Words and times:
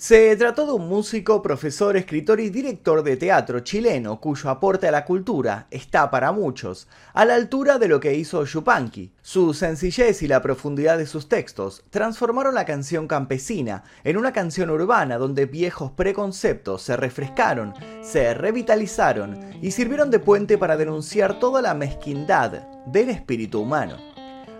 Se 0.00 0.36
trató 0.36 0.64
de 0.64 0.74
un 0.74 0.88
músico, 0.88 1.42
profesor, 1.42 1.96
escritor 1.96 2.38
y 2.38 2.50
director 2.50 3.02
de 3.02 3.16
teatro 3.16 3.58
chileno 3.58 4.20
cuyo 4.20 4.48
aporte 4.48 4.86
a 4.86 4.92
la 4.92 5.04
cultura 5.04 5.66
está 5.72 6.08
para 6.08 6.30
muchos 6.30 6.86
a 7.14 7.24
la 7.24 7.34
altura 7.34 7.80
de 7.80 7.88
lo 7.88 7.98
que 7.98 8.14
hizo 8.14 8.44
Yupanqui. 8.44 9.10
Su 9.22 9.52
sencillez 9.54 10.22
y 10.22 10.28
la 10.28 10.40
profundidad 10.40 10.98
de 10.98 11.06
sus 11.06 11.28
textos 11.28 11.82
transformaron 11.90 12.54
la 12.54 12.64
canción 12.64 13.08
campesina 13.08 13.82
en 14.04 14.16
una 14.16 14.32
canción 14.32 14.70
urbana 14.70 15.18
donde 15.18 15.46
viejos 15.46 15.90
preconceptos 15.90 16.82
se 16.82 16.96
refrescaron, 16.96 17.74
se 18.00 18.34
revitalizaron 18.34 19.36
y 19.60 19.72
sirvieron 19.72 20.12
de 20.12 20.20
puente 20.20 20.58
para 20.58 20.76
denunciar 20.76 21.40
toda 21.40 21.60
la 21.60 21.74
mezquindad 21.74 22.68
del 22.86 23.10
espíritu 23.10 23.62
humano 23.62 24.07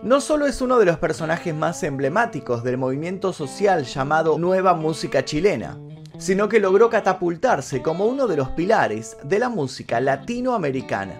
no 0.02 0.20
solo 0.20 0.46
es 0.46 0.60
uno 0.60 0.78
de 0.78 0.84
los 0.84 0.98
personajes 0.98 1.54
más 1.54 1.82
emblemáticos 1.82 2.62
del 2.62 2.78
movimiento 2.78 3.32
social 3.32 3.84
llamado 3.84 4.38
Nueva 4.38 4.74
Música 4.74 5.24
Chilena, 5.24 5.76
sino 6.18 6.48
que 6.48 6.60
logró 6.60 6.88
catapultarse 6.88 7.82
como 7.82 8.06
uno 8.06 8.28
de 8.28 8.36
los 8.36 8.50
pilares 8.50 9.16
de 9.24 9.40
la 9.40 9.48
música 9.48 10.00
latinoamericana. 10.00 11.14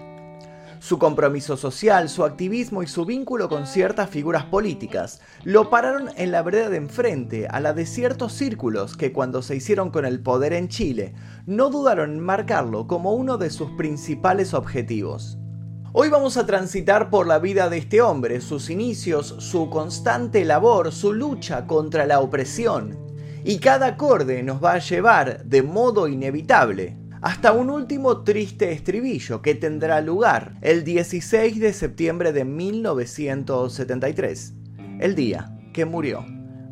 Su 0.79 0.97
compromiso 0.97 1.57
social, 1.57 2.07
su 2.07 2.23
activismo 2.23 2.81
y 2.81 2.87
su 2.87 3.03
vínculo 3.05 3.49
con 3.49 3.67
ciertas 3.67 4.09
figuras 4.09 4.45
políticas 4.45 5.19
lo 5.43 5.69
pararon 5.69 6.09
en 6.15 6.31
la 6.31 6.41
vereda 6.41 6.69
de 6.69 6.77
enfrente 6.77 7.47
a 7.47 7.59
la 7.59 7.73
de 7.73 7.85
ciertos 7.85 8.31
círculos 8.31 8.95
que 8.95 9.11
cuando 9.11 9.41
se 9.41 9.57
hicieron 9.57 9.89
con 9.91 10.05
el 10.05 10.21
poder 10.21 10.53
en 10.53 10.69
Chile 10.69 11.13
no 11.45 11.69
dudaron 11.69 12.11
en 12.11 12.19
marcarlo 12.21 12.87
como 12.87 13.11
uno 13.11 13.37
de 13.37 13.49
sus 13.49 13.71
principales 13.71 14.53
objetivos. 14.53 15.37
Hoy 15.91 16.09
vamos 16.09 16.37
a 16.37 16.45
transitar 16.45 17.09
por 17.09 17.25
la 17.25 17.39
vida 17.39 17.67
de 17.67 17.79
este 17.79 17.99
hombre, 17.99 18.41
sus 18.41 18.69
inicios, 18.69 19.33
su 19.39 19.71
constante 19.71 20.45
labor, 20.45 20.91
su 20.91 21.13
lucha 21.13 21.65
contra 21.65 22.05
la 22.05 22.19
opresión. 22.19 22.95
Y 23.43 23.57
cada 23.57 23.87
acorde 23.87 24.43
nos 24.43 24.63
va 24.63 24.73
a 24.73 24.79
llevar, 24.79 25.45
de 25.45 25.63
modo 25.63 26.07
inevitable, 26.07 26.95
hasta 27.23 27.53
un 27.53 27.71
último 27.71 28.21
triste 28.21 28.71
estribillo 28.71 29.41
que 29.41 29.55
tendrá 29.55 29.99
lugar 30.01 30.59
el 30.61 30.83
16 30.83 31.59
de 31.59 31.73
septiembre 31.73 32.33
de 32.33 32.45
1973, 32.45 34.53
el 34.99 35.15
día 35.15 35.57
que 35.73 35.85
murió 35.85 36.23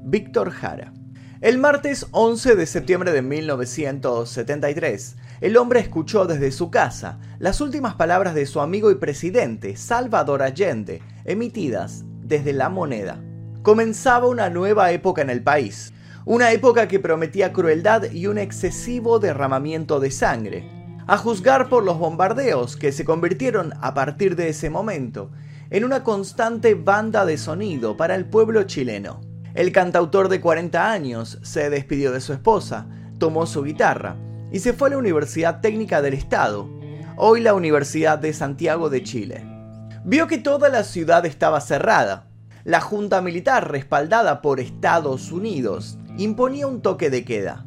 Víctor 0.03 0.51
Jara. 0.51 0.93
El 1.39 1.59
martes 1.59 2.07
11 2.13 2.55
de 2.55 2.65
septiembre 2.65 3.11
de 3.11 3.21
1973, 3.21 5.17
el 5.39 5.55
hombre 5.57 5.79
escuchó 5.79 6.25
desde 6.25 6.51
su 6.51 6.71
casa 6.71 7.19
las 7.37 7.61
últimas 7.61 7.93
palabras 7.93 8.33
de 8.33 8.47
su 8.47 8.59
amigo 8.59 8.89
y 8.89 8.95
presidente, 8.95 9.77
Salvador 9.77 10.41
Allende, 10.41 11.03
emitidas 11.25 12.05
desde 12.23 12.53
la 12.53 12.69
moneda. 12.69 13.21
Comenzaba 13.61 14.25
una 14.25 14.49
nueva 14.49 14.91
época 14.91 15.21
en 15.21 15.29
el 15.29 15.43
país, 15.43 15.93
una 16.25 16.51
época 16.53 16.87
que 16.87 16.99
prometía 16.99 17.53
crueldad 17.53 18.09
y 18.11 18.25
un 18.25 18.39
excesivo 18.39 19.19
derramamiento 19.19 19.99
de 19.99 20.09
sangre, 20.09 20.67
a 21.05 21.19
juzgar 21.19 21.69
por 21.69 21.83
los 21.83 21.99
bombardeos 21.99 22.75
que 22.75 22.91
se 22.91 23.05
convirtieron 23.05 23.73
a 23.79 23.93
partir 23.93 24.35
de 24.35 24.49
ese 24.49 24.71
momento 24.71 25.29
en 25.69 25.85
una 25.85 26.03
constante 26.03 26.73
banda 26.73 27.27
de 27.27 27.37
sonido 27.37 27.95
para 27.95 28.15
el 28.15 28.25
pueblo 28.25 28.63
chileno. 28.63 29.26
El 29.57 29.71
cantautor 29.71 30.29
de 30.29 30.39
40 30.39 30.91
años 30.91 31.39
se 31.41 31.71
despidió 31.71 32.11
de 32.11 32.21
su 32.21 32.31
esposa, 32.31 32.85
tomó 33.17 33.47
su 33.47 33.63
guitarra 33.63 34.15
y 34.51 34.59
se 34.59 34.71
fue 34.71 34.89
a 34.89 34.91
la 34.91 34.97
Universidad 34.99 35.61
Técnica 35.61 36.03
del 36.03 36.13
Estado, 36.13 36.69
hoy 37.15 37.41
la 37.41 37.55
Universidad 37.55 38.19
de 38.19 38.33
Santiago 38.33 38.91
de 38.91 39.01
Chile. 39.01 39.43
Vio 40.05 40.27
que 40.27 40.37
toda 40.37 40.69
la 40.69 40.83
ciudad 40.83 41.25
estaba 41.25 41.59
cerrada. 41.59 42.27
La 42.65 42.81
Junta 42.81 43.19
Militar, 43.23 43.71
respaldada 43.71 44.43
por 44.43 44.59
Estados 44.59 45.31
Unidos, 45.31 45.97
imponía 46.19 46.67
un 46.67 46.83
toque 46.83 47.09
de 47.09 47.25
queda. 47.25 47.65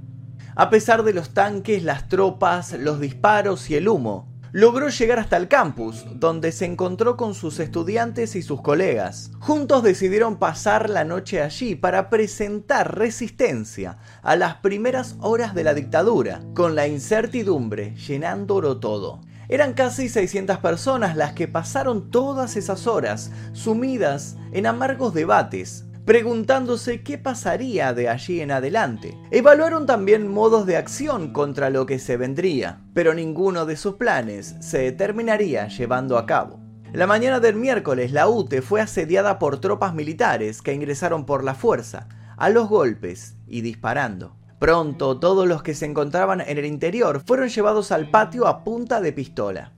A 0.55 0.71
pesar 0.71 1.03
de 1.03 1.13
los 1.13 1.35
tanques, 1.35 1.83
las 1.83 2.09
tropas, 2.09 2.73
los 2.73 3.01
disparos 3.01 3.69
y 3.69 3.75
el 3.75 3.89
humo, 3.89 4.30
logró 4.53 4.89
llegar 4.89 5.19
hasta 5.19 5.37
el 5.37 5.49
campus, 5.49 6.05
donde 6.15 6.53
se 6.53 6.65
encontró 6.65 7.17
con 7.17 7.35
sus 7.35 7.61
estudiantes 7.61 8.37
y 8.37 8.43
sus 8.43 8.63
colegas. 8.63 9.31
Juntos 9.41 9.83
decidieron 9.83 10.37
pasar 10.37 10.91
la 10.91 11.05
noche 11.05 11.43
allí 11.43 11.75
para 11.75 12.11
presentar 12.11 12.99
resistencia 12.99 13.99
a 14.23 14.37
las 14.37 14.57
primeras 14.57 15.17
horas 15.21 15.55
de 15.55 15.65
la 15.65 15.75
dictadura, 15.75 16.43
con 16.55 16.75
la 16.75 16.87
incertidumbre 16.87 17.95
llenándolo 17.97 18.79
todo. 18.79 19.21
Eran 19.49 19.75
casi 19.75 20.09
600 20.09 20.59
personas 20.59 21.17
las 21.17 21.33
que 21.33 21.49
pasaron 21.49 22.11
todas 22.11 22.57
esas 22.57 22.87
horas 22.87 23.33
sumidas 23.53 24.37
en 24.53 24.67
amargos 24.67 25.13
debates, 25.13 25.87
preguntándose 26.11 27.05
qué 27.05 27.19
pasaría 27.19 27.95
de 27.95 28.09
allí 28.09 28.41
en 28.41 28.51
adelante. 28.51 29.17
Evaluaron 29.31 29.87
también 29.87 30.27
modos 30.27 30.67
de 30.67 30.77
acción 30.77 31.33
contra 31.33 31.71
lo 31.71 31.87
que 31.87 32.01
se 32.01 32.17
vendría, 32.17 32.81
pero 32.95 33.15
ninguno 33.15 33.65
de 33.65 33.77
sus 33.77 33.95
planes 33.95 34.57
se 34.59 34.91
terminaría 34.91 35.69
llevando 35.69 36.19
a 36.19 36.27
cabo. 36.27 36.59
La 36.93 37.07
mañana 37.07 37.39
del 37.39 37.55
miércoles, 37.55 38.11
la 38.11 38.27
UTE 38.27 38.61
fue 38.61 38.81
asediada 38.81 39.39
por 39.39 39.61
tropas 39.61 39.95
militares 39.95 40.63
que 40.63 40.75
ingresaron 40.75 41.27
por 41.27 41.45
la 41.45 41.55
fuerza, 41.55 42.09
a 42.37 42.51
los 42.51 42.69
golpes 42.69 43.37
y 43.47 43.61
disparando. 43.61 44.35
Pronto, 44.59 45.21
todos 45.21 45.47
los 45.47 45.63
que 45.63 45.77
se 45.77 45.87
encontraban 45.87 46.41
en 46.41 46.59
el 46.59 46.67
interior 46.67 47.23
fueron 47.25 47.51
llevados 47.51 47.93
al 47.93 48.11
patio 48.11 48.49
a 48.49 48.65
punta 48.65 49.01
de 49.01 49.13
pistola. 49.13 49.75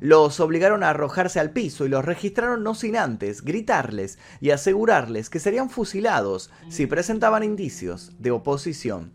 Los 0.00 0.40
obligaron 0.40 0.82
a 0.82 0.88
arrojarse 0.88 1.40
al 1.40 1.50
piso 1.50 1.84
y 1.84 1.90
los 1.90 2.02
registraron 2.02 2.62
no 2.62 2.74
sin 2.74 2.96
antes 2.96 3.42
gritarles 3.42 4.18
y 4.40 4.50
asegurarles 4.50 5.28
que 5.28 5.40
serían 5.40 5.68
fusilados 5.68 6.50
si 6.70 6.86
presentaban 6.86 7.44
indicios 7.44 8.12
de 8.18 8.30
oposición. 8.30 9.12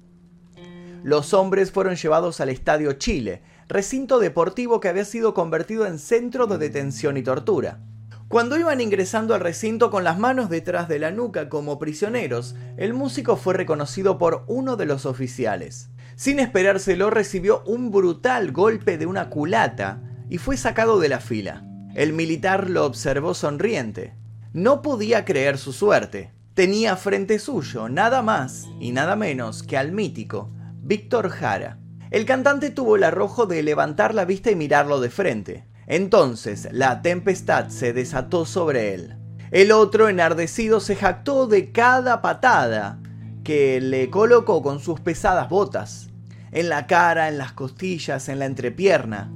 Los 1.04 1.34
hombres 1.34 1.72
fueron 1.72 1.96
llevados 1.96 2.40
al 2.40 2.50
Estadio 2.50 2.94
Chile, 2.94 3.42
recinto 3.68 4.20
deportivo 4.20 4.80
que 4.80 4.88
había 4.88 5.06
sido 5.06 5.34
convertido 5.34 5.88
en 5.88 5.98
centro 5.98 6.46
de 6.46 6.60
detención 6.60 7.18
y 7.18 7.24
tortura. 7.24 7.80
Cuando 8.28 8.58
iban 8.58 8.80
ingresando 8.80 9.34
al 9.34 9.42
recinto 9.42 9.90
con 9.90 10.04
las 10.04 10.20
manos 10.20 10.50
detrás 10.50 10.88
de 10.88 11.00
la 11.00 11.10
nuca 11.10 11.50
como 11.50 11.80
prisioneros, 11.80 12.56
el 12.78 12.94
músico 12.94 13.38
fue 13.38 13.56
reconocido 13.56 14.20
por 14.20 14.46
uno 14.48 14.76
de 14.76 14.86
los 14.86 15.08
oficiales. 15.08 15.90
Sin 16.16 16.40
esperárselo 16.40 17.10
recibió 17.10 17.64
un 17.66 17.92
brutal 17.92 18.52
golpe 18.52 18.98
de 18.98 19.06
una 19.06 19.30
culata 19.30 20.02
y 20.30 20.38
fue 20.38 20.58
sacado 20.58 21.00
de 21.00 21.10
la 21.10 21.20
fila. 21.20 21.64
El 21.94 22.14
militar 22.14 22.70
lo 22.70 22.86
observó 22.86 23.34
sonriente. 23.34 24.14
No 24.54 24.82
podía 24.82 25.26
creer 25.26 25.58
su 25.58 25.74
suerte. 25.74 26.34
Tenía 26.54 26.96
frente 26.96 27.40
suyo 27.40 27.90
nada 27.90 28.22
más 28.22 28.68
y 28.80 28.92
nada 28.92 29.16
menos 29.16 29.64
que 29.64 29.78
al 29.78 29.92
mítico 29.92 30.52
Víctor 30.82 31.30
Jara. 31.30 31.80
El 32.12 32.26
cantante 32.26 32.70
tuvo 32.70 32.96
el 32.96 33.04
arrojo 33.04 33.46
de 33.46 33.64
levantar 33.64 34.14
la 34.14 34.26
vista 34.26 34.52
y 34.52 34.56
mirarlo 34.56 35.02
de 35.02 35.10
frente. 35.10 35.68
Entonces 35.88 36.68
la 36.72 37.02
tempestad 37.02 37.70
se 37.70 37.94
desató 37.94 38.46
sobre 38.46 38.94
él. 38.94 39.18
El 39.52 39.72
otro, 39.72 40.10
enardecido, 40.10 40.80
se 40.80 40.96
jactó 40.96 41.48
de 41.48 41.72
cada 41.72 42.22
patada 42.22 43.00
que 43.44 43.80
le 43.80 44.10
colocó 44.10 44.62
con 44.62 44.80
sus 44.80 45.00
pesadas 45.00 45.50
botas, 45.50 46.10
en 46.52 46.70
la 46.70 46.88
cara, 46.88 47.30
en 47.30 47.38
las 47.38 47.54
costillas, 47.54 48.28
en 48.28 48.40
la 48.40 48.46
entrepierna. 48.46 49.32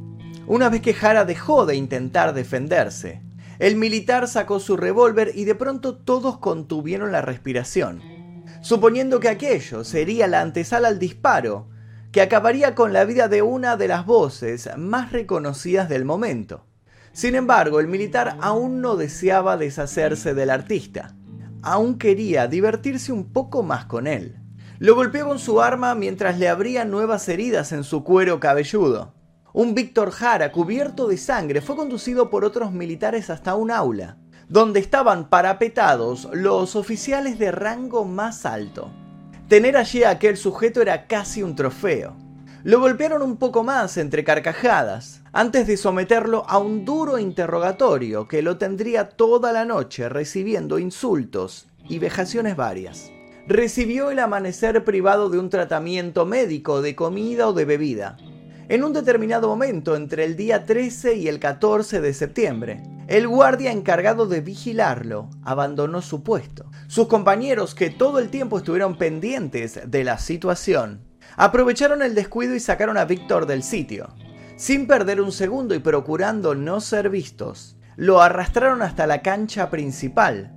Una 0.49 0.69
vez 0.69 0.81
que 0.81 0.95
Jara 0.95 1.25
dejó 1.25 1.67
de 1.67 1.75
intentar 1.75 2.33
defenderse, 2.33 3.21
el 3.59 3.75
militar 3.75 4.27
sacó 4.27 4.59
su 4.59 4.77
revólver 4.77 5.31
y 5.35 5.45
de 5.45 5.53
pronto 5.53 5.95
todos 5.95 6.39
contuvieron 6.39 7.11
la 7.11 7.21
respiración, 7.21 8.01
suponiendo 8.61 9.19
que 9.19 9.29
aquello 9.29 9.83
sería 9.83 10.25
la 10.25 10.41
antesala 10.41 10.87
al 10.87 10.97
disparo 10.97 11.67
que 12.11 12.23
acabaría 12.23 12.73
con 12.73 12.93
la 12.93 13.05
vida 13.05 13.27
de 13.27 13.43
una 13.43 13.77
de 13.77 13.89
las 13.89 14.07
voces 14.07 14.67
más 14.75 15.11
reconocidas 15.11 15.87
del 15.87 16.03
momento. 16.03 16.65
Sin 17.13 17.35
embargo, 17.35 17.79
el 17.79 17.87
militar 17.87 18.35
aún 18.41 18.81
no 18.81 18.95
deseaba 18.95 19.55
deshacerse 19.55 20.33
del 20.33 20.49
artista, 20.49 21.15
aún 21.61 21.99
quería 21.99 22.47
divertirse 22.47 23.11
un 23.11 23.31
poco 23.31 23.61
más 23.61 23.85
con 23.85 24.07
él. 24.07 24.39
Lo 24.79 24.95
golpeó 24.95 25.27
con 25.27 25.37
su 25.37 25.61
arma 25.61 25.93
mientras 25.93 26.39
le 26.39 26.49
abría 26.49 26.85
nuevas 26.85 27.29
heridas 27.29 27.71
en 27.71 27.83
su 27.83 28.03
cuero 28.03 28.39
cabelludo. 28.39 29.18
Un 29.51 29.73
Víctor 29.73 30.11
Jara 30.11 30.51
cubierto 30.51 31.07
de 31.07 31.17
sangre 31.17 31.61
fue 31.61 31.75
conducido 31.75 32.29
por 32.29 32.45
otros 32.45 32.71
militares 32.71 33.31
hasta 33.31 33.55
un 33.55 33.71
aula, 33.71 34.17
donde 34.47 34.79
estaban 34.79 35.27
parapetados 35.27 36.29
los 36.33 36.75
oficiales 36.75 37.39
de 37.39 37.51
rango 37.51 38.05
más 38.05 38.45
alto. 38.45 38.91
Tener 39.47 39.75
allí 39.75 40.03
a 40.03 40.11
aquel 40.11 40.37
sujeto 40.37 40.83
era 40.83 41.07
casi 41.07 41.41
un 41.41 41.55
trofeo. 41.55 42.15
Lo 42.63 42.79
golpearon 42.79 43.23
un 43.23 43.37
poco 43.37 43.63
más 43.63 43.97
entre 43.97 44.23
carcajadas, 44.23 45.23
antes 45.31 45.65
de 45.65 45.77
someterlo 45.77 46.45
a 46.47 46.59
un 46.59 46.85
duro 46.85 47.17
interrogatorio 47.17 48.27
que 48.27 48.43
lo 48.43 48.57
tendría 48.57 49.09
toda 49.09 49.51
la 49.51 49.65
noche 49.65 50.09
recibiendo 50.09 50.77
insultos 50.77 51.67
y 51.87 51.97
vejaciones 51.97 52.55
varias. 52.55 53.11
Recibió 53.47 54.11
el 54.11 54.19
amanecer 54.19 54.83
privado 54.83 55.29
de 55.31 55.39
un 55.39 55.49
tratamiento 55.49 56.27
médico, 56.27 56.83
de 56.83 56.95
comida 56.95 57.47
o 57.47 57.53
de 57.53 57.65
bebida, 57.65 58.17
en 58.69 58.83
un 58.83 58.93
determinado 58.93 59.47
momento 59.47 59.95
entre 59.95 60.23
el 60.23 60.35
día 60.35 60.63
13 60.63 61.15
y 61.15 61.27
el 61.27 61.39
14 61.39 62.01
de 62.01 62.13
septiembre. 62.13 62.83
El 63.07 63.27
guardia 63.27 63.71
encargado 63.71 64.27
de 64.27 64.41
vigilarlo 64.41 65.31
abandonó 65.43 66.03
su 66.03 66.21
puesto. 66.23 66.69
Sus 66.87 67.07
compañeros, 67.07 67.73
que 67.73 67.89
todo 67.89 68.19
el 68.19 68.29
tiempo 68.29 68.59
estuvieron 68.59 68.95
pendientes 68.95 69.79
de 69.87 70.03
la 70.03 70.19
situación, 70.19 71.01
aprovecharon 71.35 72.03
el 72.03 72.13
descuido 72.13 72.53
y 72.53 72.59
sacaron 72.59 72.97
a 72.97 73.05
Víctor 73.05 73.47
del 73.47 73.63
sitio. 73.63 74.09
Sin 74.55 74.85
perder 74.85 75.19
un 75.19 75.31
segundo 75.31 75.73
y 75.73 75.79
procurando 75.79 76.53
no 76.53 76.79
ser 76.79 77.09
vistos, 77.09 77.75
lo 77.95 78.21
arrastraron 78.21 78.83
hasta 78.83 79.07
la 79.07 79.23
cancha 79.23 79.71
principal. 79.71 80.53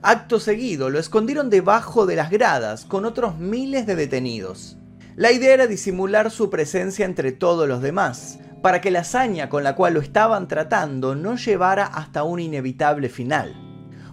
Acto 0.00 0.40
seguido, 0.40 0.88
lo 0.88 0.98
escondieron 0.98 1.50
debajo 1.50 2.06
de 2.06 2.16
las 2.16 2.30
gradas 2.30 2.86
con 2.86 3.04
otros 3.04 3.38
miles 3.38 3.86
de 3.86 3.96
detenidos. 3.96 4.79
La 5.16 5.32
idea 5.32 5.54
era 5.54 5.66
disimular 5.66 6.30
su 6.30 6.50
presencia 6.50 7.04
entre 7.04 7.32
todos 7.32 7.68
los 7.68 7.82
demás, 7.82 8.38
para 8.62 8.80
que 8.80 8.90
la 8.90 9.00
hazaña 9.00 9.48
con 9.48 9.64
la 9.64 9.74
cual 9.74 9.94
lo 9.94 10.00
estaban 10.00 10.48
tratando 10.48 11.14
no 11.14 11.36
llevara 11.36 11.86
hasta 11.86 12.22
un 12.22 12.40
inevitable 12.40 13.08
final. 13.08 13.54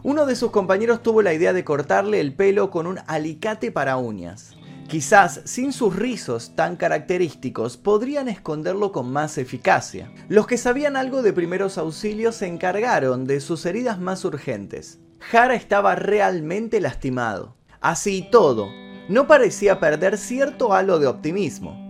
Uno 0.04 0.26
de 0.26 0.36
sus 0.36 0.52
compañeros 0.52 1.04
tuvo 1.04 1.22
la 1.22 1.34
idea 1.34 1.54
de 1.54 1.64
cortarle 1.64 2.20
el 2.20 2.34
pelo 2.34 2.70
con 2.72 2.88
un 2.88 3.00
alicate 3.08 3.72
para 3.72 3.98
uñas. 3.98 4.56
Quizás 4.88 5.42
sin 5.44 5.74
sus 5.74 5.96
rizos 5.98 6.56
tan 6.56 6.78
característicos 6.78 7.76
podrían 7.76 8.30
esconderlo 8.30 8.94
con 8.94 9.12
más 9.12 9.38
eficacia. 9.38 10.14
Los 10.30 10.48
que 10.48 10.58
sabían 10.58 10.96
algo 10.96 11.22
de 11.22 11.34
primeros 11.34 11.78
auxilios 11.78 12.36
se 12.36 12.48
encargaron 12.48 13.26
de 13.26 13.42
sus 13.42 13.66
heridas 13.66 14.00
más 14.00 14.24
urgentes. 14.24 15.00
Jara 15.20 15.56
estaba 15.56 15.96
realmente 15.96 16.80
lastimado. 16.80 17.58
Así 17.82 18.20
y 18.20 18.32
todo, 18.32 18.70
no 19.10 19.26
parecía 19.26 19.80
perder 19.80 20.18
cierto 20.18 20.74
halo 20.74 21.00
de 21.00 21.08
optimismo. 21.08 21.88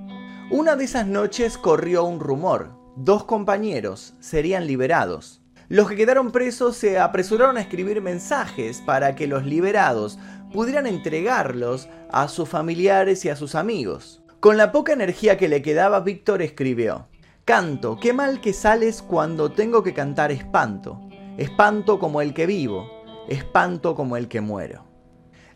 Una 0.52 0.75
de 0.75 0.86
esas 0.86 1.08
noches 1.08 1.58
corrió 1.58 2.04
un 2.04 2.19
rumor. 2.19 2.72
Dos 2.96 3.24
compañeros 3.24 4.14
serían 4.19 4.68
liberados. 4.68 5.42
Los 5.68 5.90
que 5.90 5.96
quedaron 5.96 6.31
presos 6.31 6.78
se 6.78 7.00
apresuraron 7.00 7.58
a 7.58 7.62
escribir 7.62 8.02
mensajes 8.02 8.81
para 8.81 9.16
que 9.16 9.28
los 9.28 9.46
liberados 9.46 10.18
pudieran 10.54 10.88
entregarlos 10.88 11.90
a 12.12 12.28
sus 12.28 12.48
familiares 12.48 13.25
y 13.25 13.30
a 13.30 13.36
sus 13.36 13.56
amigos. 13.56 14.24
Con 14.40 14.56
la 14.56 14.72
poca 14.72 14.94
energía 14.94 15.38
que 15.38 15.50
le 15.50 15.62
quedaba, 15.62 16.00
Víctor 16.00 16.42
escribió, 16.42 17.08
Canto, 17.44 17.98
qué 18.00 18.13
mal 18.13 18.42
que 18.42 18.54
sales 18.54 19.02
cuando 19.02 19.52
tengo 19.52 19.81
que 19.81 19.94
cantar 19.94 20.31
espanto. 20.31 21.00
Espanto 21.38 22.00
como 22.00 22.22
el 22.22 22.34
que 22.34 22.46
vivo, 22.46 22.90
espanto 23.28 23.96
como 23.96 24.18
el 24.18 24.28
que 24.28 24.42
muero. 24.42 24.86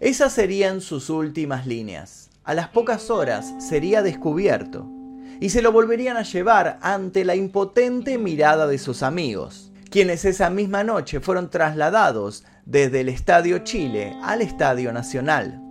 Esas 0.02 0.34
serían 0.34 0.82
sus 0.82 1.12
últimas 1.12 1.68
líneas 1.68 2.32
a 2.44 2.56
las 2.56 2.70
pocas 2.70 3.12
horas 3.12 3.54
sería 3.60 4.02
descubierto 4.02 4.90
y 5.40 5.50
se 5.50 5.62
lo 5.62 5.72
volverían 5.72 6.18
a 6.18 6.24
llevar 6.24 6.80
ante 6.82 7.24
la 7.24 7.36
impotente 7.36 8.18
mirada 8.18 8.66
de 8.66 8.80
sus 8.80 9.04
amigos, 9.04 9.72
quienes 9.92 10.26
esa 10.26 10.50
misma 10.50 10.84
noche 10.84 11.20
fueron 11.20 11.52
trasladados 11.52 12.44
desde 12.66 13.02
el 13.02 13.10
Estadio 13.10 13.60
Chile 13.60 14.18
al 14.24 14.42
Estadio 14.42 14.92
Nacional. 14.92 15.62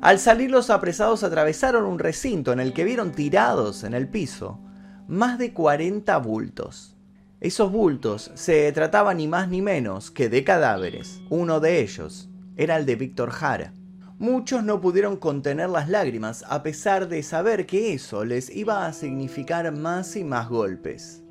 Al 0.00 0.20
salir 0.20 0.52
los 0.52 0.70
apresados 0.70 1.24
atravesaron 1.24 1.84
un 1.84 1.98
recinto 1.98 2.52
en 2.52 2.60
el 2.60 2.72
que 2.72 2.84
vieron 2.84 3.10
tirados 3.10 3.82
en 3.82 3.94
el 3.94 4.08
piso 4.08 4.60
más 5.08 5.36
de 5.36 5.52
40 5.52 6.16
bultos. 6.18 6.96
Esos 7.40 7.72
bultos 7.72 8.30
se 8.34 8.70
trataban 8.70 9.16
ni 9.16 9.26
más 9.26 9.48
ni 9.48 9.62
menos 9.62 10.12
que 10.12 10.28
de 10.28 10.44
cadáveres. 10.44 11.20
Uno 11.28 11.58
de 11.58 11.80
ellos 11.80 12.28
era 12.56 12.76
el 12.76 12.86
de 12.86 12.94
Víctor 12.94 13.30
Jara. 13.30 13.72
Muchos 14.20 14.62
no 14.64 14.82
pudieron 14.82 15.16
contener 15.16 15.70
las 15.70 15.88
lágrimas 15.88 16.44
a 16.46 16.62
pesar 16.62 17.08
de 17.08 17.22
saber 17.22 17.64
que 17.64 17.94
eso 17.94 18.26
les 18.26 18.54
iba 18.54 18.84
a 18.84 18.92
significar 18.92 19.72
más 19.72 20.14
y 20.14 20.24
más 20.24 20.50
golpes. 20.50 21.22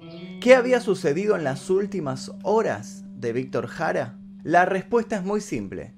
¿Qué 0.41 0.55
había 0.55 0.81
sucedido 0.81 1.35
en 1.35 1.43
las 1.43 1.69
últimas 1.69 2.31
horas 2.41 3.03
de 3.13 3.31
Víctor 3.31 3.67
Jara? 3.67 4.17
La 4.41 4.65
respuesta 4.65 5.17
es 5.17 5.23
muy 5.23 5.39
simple. 5.39 5.93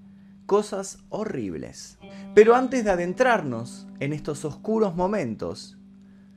Cosas 0.45 0.97
horribles. 1.07 1.97
Pero 2.35 2.55
antes 2.55 2.83
de 2.83 2.91
adentrarnos 2.91 3.88
en 4.01 4.11
estos 4.11 4.43
oscuros 4.43 4.93
momentos, 4.93 5.77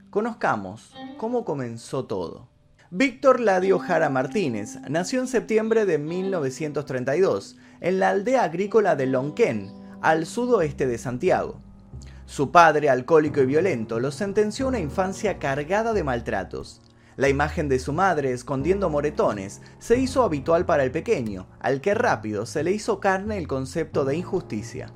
conozcamos 0.09 0.95
cómo 1.19 1.45
comenzó 1.45 2.05
todo. 2.05 2.49
Víctor 2.93 3.41
Ladio 3.41 3.81
Jara 3.81 4.09
Martínez 4.09 4.79
nació 4.89 5.19
en 5.19 5.27
septiembre 5.27 5.85
de 5.85 5.99
1932 5.99 7.56
en 7.81 7.99
la 7.99 8.11
aldea 8.11 8.45
agrícola 8.45 8.95
de 8.95 9.06
Lonquén, 9.06 9.84
al 10.05 10.27
sudoeste 10.27 10.87
de 10.87 10.99
Santiago. 10.99 11.62
Su 12.27 12.51
padre, 12.51 12.91
alcohólico 12.91 13.41
y 13.41 13.47
violento, 13.47 14.01
lo 14.01 14.11
sentenció 14.11 14.67
a 14.67 14.69
una 14.69 14.79
infancia 14.79 15.39
cargada 15.39 15.95
de 15.95 16.05
maltratos. 16.05 16.83
La 17.17 17.31
imagen 17.31 17.71
de 17.71 17.79
su 17.79 17.95
madre 17.95 18.33
escondiendo 18.33 18.91
moretones 18.91 19.62
se 19.79 19.99
hizo 19.99 20.23
habitual 20.23 20.67
para 20.67 20.85
el 20.85 20.91
pequeño, 20.91 21.47
al 21.59 21.81
que 21.81 21.95
rápido 21.95 22.45
se 22.45 22.62
le 22.62 22.73
hizo 22.73 23.01
carne 23.01 23.39
el 23.39 23.49
concepto 23.49 24.05
de 24.05 24.15
injusticia. 24.17 24.93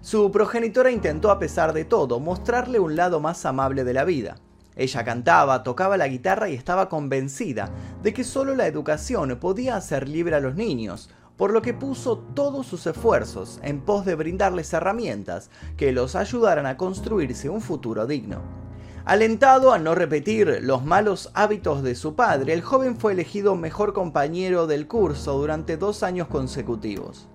Su 0.00 0.30
progenitora 0.30 0.90
intentó 0.90 1.30
a 1.30 1.38
pesar 1.38 1.74
de 1.74 1.84
todo 1.84 2.18
mostrarle 2.18 2.80
un 2.80 2.96
lado 2.96 3.20
más 3.20 3.44
amable 3.44 3.84
de 3.84 3.92
la 3.92 4.04
vida. 4.04 4.38
Ella 4.74 5.04
cantaba, 5.04 5.62
tocaba 5.62 5.98
la 5.98 6.08
guitarra 6.08 6.48
y 6.48 6.54
estaba 6.54 6.88
convencida 6.88 7.68
de 8.02 8.14
que 8.14 8.24
solo 8.24 8.54
la 8.54 8.66
educación 8.66 9.36
podía 9.38 9.76
hacer 9.76 10.08
libre 10.08 10.36
a 10.36 10.40
los 10.40 10.54
niños, 10.54 11.10
por 11.40 11.52
lo 11.54 11.62
que 11.62 11.72
puso 11.72 12.18
todos 12.18 12.66
sus 12.66 12.86
esfuerzos 12.86 13.60
en 13.62 13.80
pos 13.80 14.04
de 14.04 14.14
brindarles 14.14 14.70
herramientas 14.74 15.48
que 15.78 15.90
los 15.90 16.14
ayudaran 16.14 16.66
a 16.66 16.76
construirse 16.76 17.48
un 17.48 17.62
futuro 17.62 18.06
digno. 18.06 18.42
Alentado 19.06 19.72
a 19.72 19.78
no 19.78 19.94
repetir 19.94 20.58
los 20.60 20.84
malos 20.84 21.30
hábitos 21.32 21.82
de 21.82 21.94
su 21.94 22.14
padre, 22.14 22.52
el 22.52 22.60
joven 22.60 22.98
fue 22.98 23.12
elegido 23.12 23.56
mejor 23.56 23.94
compañero 23.94 24.66
del 24.66 24.86
curso 24.86 25.38
durante 25.38 25.78
dos 25.78 26.02
años 26.02 26.28
consecutivos. 26.28 27.26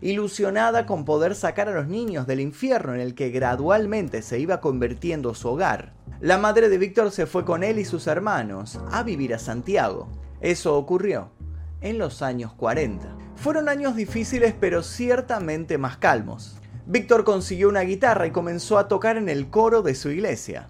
Ilusionada 0.00 0.86
con 0.86 1.04
poder 1.04 1.34
sacar 1.34 1.68
a 1.68 1.74
los 1.74 1.88
niños 1.88 2.28
del 2.28 2.38
infierno 2.38 2.94
en 2.94 3.00
el 3.00 3.16
que 3.16 3.30
gradualmente 3.30 4.22
se 4.22 4.38
iba 4.38 4.60
convirtiendo 4.60 5.34
su 5.34 5.48
hogar, 5.48 5.92
la 6.20 6.38
madre 6.38 6.68
de 6.68 6.78
Víctor 6.78 7.10
se 7.10 7.26
fue 7.26 7.44
con 7.44 7.64
él 7.64 7.80
y 7.80 7.84
sus 7.84 8.06
hermanos 8.06 8.78
a 8.92 9.02
vivir 9.02 9.34
a 9.34 9.40
Santiago. 9.40 10.06
Eso 10.40 10.76
ocurrió 10.76 11.32
en 11.80 11.98
los 11.98 12.22
años 12.22 12.52
40. 12.54 13.16
Fueron 13.36 13.68
años 13.68 13.96
difíciles 13.96 14.54
pero 14.58 14.82
ciertamente 14.82 15.78
más 15.78 15.96
calmos. 15.96 16.56
Víctor 16.86 17.24
consiguió 17.24 17.68
una 17.68 17.82
guitarra 17.82 18.26
y 18.26 18.30
comenzó 18.30 18.78
a 18.78 18.88
tocar 18.88 19.16
en 19.16 19.28
el 19.28 19.50
coro 19.50 19.82
de 19.82 19.94
su 19.94 20.10
iglesia. 20.10 20.68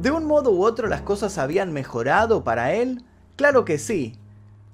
¿De 0.00 0.10
un 0.10 0.24
modo 0.24 0.52
u 0.52 0.64
otro 0.64 0.86
las 0.86 1.02
cosas 1.02 1.38
habían 1.38 1.72
mejorado 1.72 2.44
para 2.44 2.72
él? 2.74 3.04
Claro 3.34 3.64
que 3.64 3.78
sí, 3.78 4.18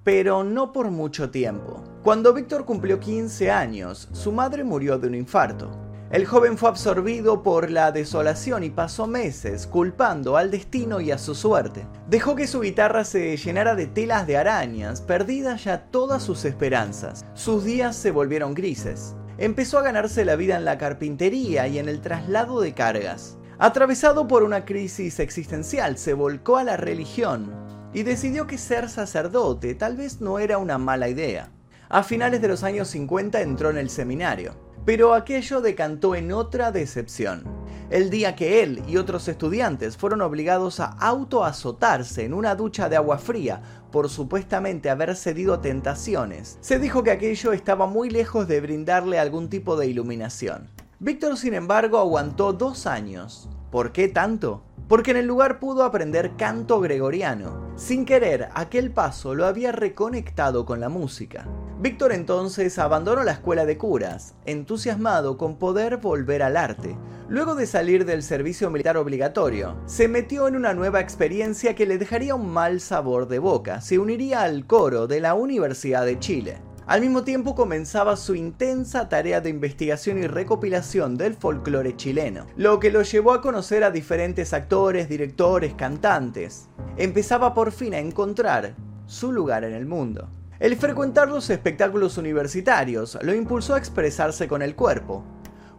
pero 0.04 0.44
no 0.44 0.72
por 0.72 0.90
mucho 0.90 1.30
tiempo. 1.30 1.82
Cuando 2.02 2.34
Víctor 2.34 2.64
cumplió 2.64 3.00
15 3.00 3.50
años, 3.50 4.08
su 4.12 4.32
madre 4.32 4.64
murió 4.64 4.98
de 4.98 5.08
un 5.08 5.14
infarto. 5.14 5.81
El 6.12 6.26
joven 6.26 6.58
fue 6.58 6.68
absorbido 6.68 7.42
por 7.42 7.70
la 7.70 7.90
desolación 7.90 8.64
y 8.64 8.68
pasó 8.68 9.06
meses 9.06 9.66
culpando 9.66 10.36
al 10.36 10.50
destino 10.50 11.00
y 11.00 11.10
a 11.10 11.16
su 11.16 11.34
suerte. 11.34 11.86
Dejó 12.06 12.36
que 12.36 12.46
su 12.46 12.60
guitarra 12.60 13.04
se 13.04 13.34
llenara 13.38 13.74
de 13.74 13.86
telas 13.86 14.26
de 14.26 14.36
arañas, 14.36 15.00
perdidas 15.00 15.64
ya 15.64 15.86
todas 15.86 16.22
sus 16.22 16.44
esperanzas. 16.44 17.24
Sus 17.32 17.64
días 17.64 17.96
se 17.96 18.10
volvieron 18.10 18.52
grises. 18.52 19.14
Empezó 19.38 19.78
a 19.78 19.82
ganarse 19.82 20.26
la 20.26 20.36
vida 20.36 20.58
en 20.58 20.66
la 20.66 20.76
carpintería 20.76 21.66
y 21.66 21.78
en 21.78 21.88
el 21.88 22.02
traslado 22.02 22.60
de 22.60 22.74
cargas. 22.74 23.38
Atravesado 23.58 24.28
por 24.28 24.42
una 24.42 24.66
crisis 24.66 25.18
existencial, 25.18 25.96
se 25.96 26.12
volcó 26.12 26.58
a 26.58 26.64
la 26.64 26.76
religión 26.76 27.50
y 27.94 28.02
decidió 28.02 28.46
que 28.46 28.58
ser 28.58 28.90
sacerdote 28.90 29.74
tal 29.74 29.96
vez 29.96 30.20
no 30.20 30.38
era 30.38 30.58
una 30.58 30.76
mala 30.76 31.08
idea. 31.08 31.48
A 31.88 32.02
finales 32.02 32.42
de 32.42 32.48
los 32.48 32.64
años 32.64 32.88
50 32.88 33.40
entró 33.40 33.70
en 33.70 33.78
el 33.78 33.88
seminario. 33.88 34.61
Pero 34.84 35.14
aquello 35.14 35.60
decantó 35.60 36.14
en 36.14 36.32
otra 36.32 36.72
decepción. 36.72 37.44
El 37.90 38.10
día 38.10 38.34
que 38.34 38.62
él 38.62 38.82
y 38.88 38.96
otros 38.96 39.28
estudiantes 39.28 39.96
fueron 39.96 40.22
obligados 40.22 40.80
a 40.80 40.86
autoazotarse 40.86 42.24
en 42.24 42.32
una 42.32 42.54
ducha 42.54 42.88
de 42.88 42.96
agua 42.96 43.18
fría 43.18 43.60
por 43.92 44.08
supuestamente 44.08 44.90
haber 44.90 45.14
cedido 45.14 45.60
tentaciones, 45.60 46.58
se 46.62 46.78
dijo 46.78 47.02
que 47.02 47.10
aquello 47.10 47.52
estaba 47.52 47.86
muy 47.86 48.08
lejos 48.08 48.48
de 48.48 48.60
brindarle 48.60 49.18
algún 49.18 49.50
tipo 49.50 49.76
de 49.76 49.86
iluminación. 49.86 50.68
Víctor, 50.98 51.36
sin 51.36 51.54
embargo, 51.54 51.98
aguantó 51.98 52.52
dos 52.52 52.86
años. 52.86 53.50
¿Por 53.70 53.92
qué 53.92 54.08
tanto? 54.08 54.62
Porque 54.88 55.10
en 55.10 55.18
el 55.18 55.26
lugar 55.26 55.60
pudo 55.60 55.84
aprender 55.84 56.36
canto 56.36 56.80
gregoriano. 56.80 57.72
Sin 57.76 58.04
querer, 58.04 58.48
aquel 58.54 58.90
paso 58.90 59.34
lo 59.34 59.46
había 59.46 59.72
reconectado 59.72 60.64
con 60.64 60.80
la 60.80 60.88
música. 60.88 61.46
Víctor 61.82 62.12
entonces 62.12 62.78
abandonó 62.78 63.24
la 63.24 63.32
escuela 63.32 63.66
de 63.66 63.76
curas, 63.76 64.36
entusiasmado 64.44 65.36
con 65.36 65.56
poder 65.58 65.96
volver 65.96 66.44
al 66.44 66.56
arte. 66.56 66.96
Luego 67.28 67.56
de 67.56 67.66
salir 67.66 68.04
del 68.04 68.22
servicio 68.22 68.70
militar 68.70 68.96
obligatorio, 68.96 69.74
se 69.86 70.06
metió 70.06 70.46
en 70.46 70.54
una 70.54 70.74
nueva 70.74 71.00
experiencia 71.00 71.74
que 71.74 71.84
le 71.84 71.98
dejaría 71.98 72.36
un 72.36 72.48
mal 72.48 72.80
sabor 72.80 73.26
de 73.26 73.40
boca. 73.40 73.80
Se 73.80 73.98
uniría 73.98 74.42
al 74.42 74.64
coro 74.64 75.08
de 75.08 75.18
la 75.18 75.34
Universidad 75.34 76.06
de 76.06 76.20
Chile. 76.20 76.58
Al 76.86 77.00
mismo 77.00 77.24
tiempo 77.24 77.56
comenzaba 77.56 78.14
su 78.14 78.36
intensa 78.36 79.08
tarea 79.08 79.40
de 79.40 79.50
investigación 79.50 80.18
y 80.18 80.28
recopilación 80.28 81.16
del 81.16 81.34
folclore 81.34 81.96
chileno, 81.96 82.46
lo 82.54 82.78
que 82.78 82.92
lo 82.92 83.02
llevó 83.02 83.32
a 83.32 83.42
conocer 83.42 83.82
a 83.82 83.90
diferentes 83.90 84.52
actores, 84.52 85.08
directores, 85.08 85.74
cantantes. 85.74 86.68
Empezaba 86.96 87.54
por 87.54 87.72
fin 87.72 87.92
a 87.94 87.98
encontrar 87.98 88.76
su 89.06 89.32
lugar 89.32 89.64
en 89.64 89.74
el 89.74 89.86
mundo. 89.86 90.28
El 90.62 90.76
frecuentar 90.76 91.28
los 91.28 91.50
espectáculos 91.50 92.18
universitarios 92.18 93.18
lo 93.22 93.34
impulsó 93.34 93.74
a 93.74 93.78
expresarse 93.78 94.46
con 94.46 94.62
el 94.62 94.76
cuerpo, 94.76 95.24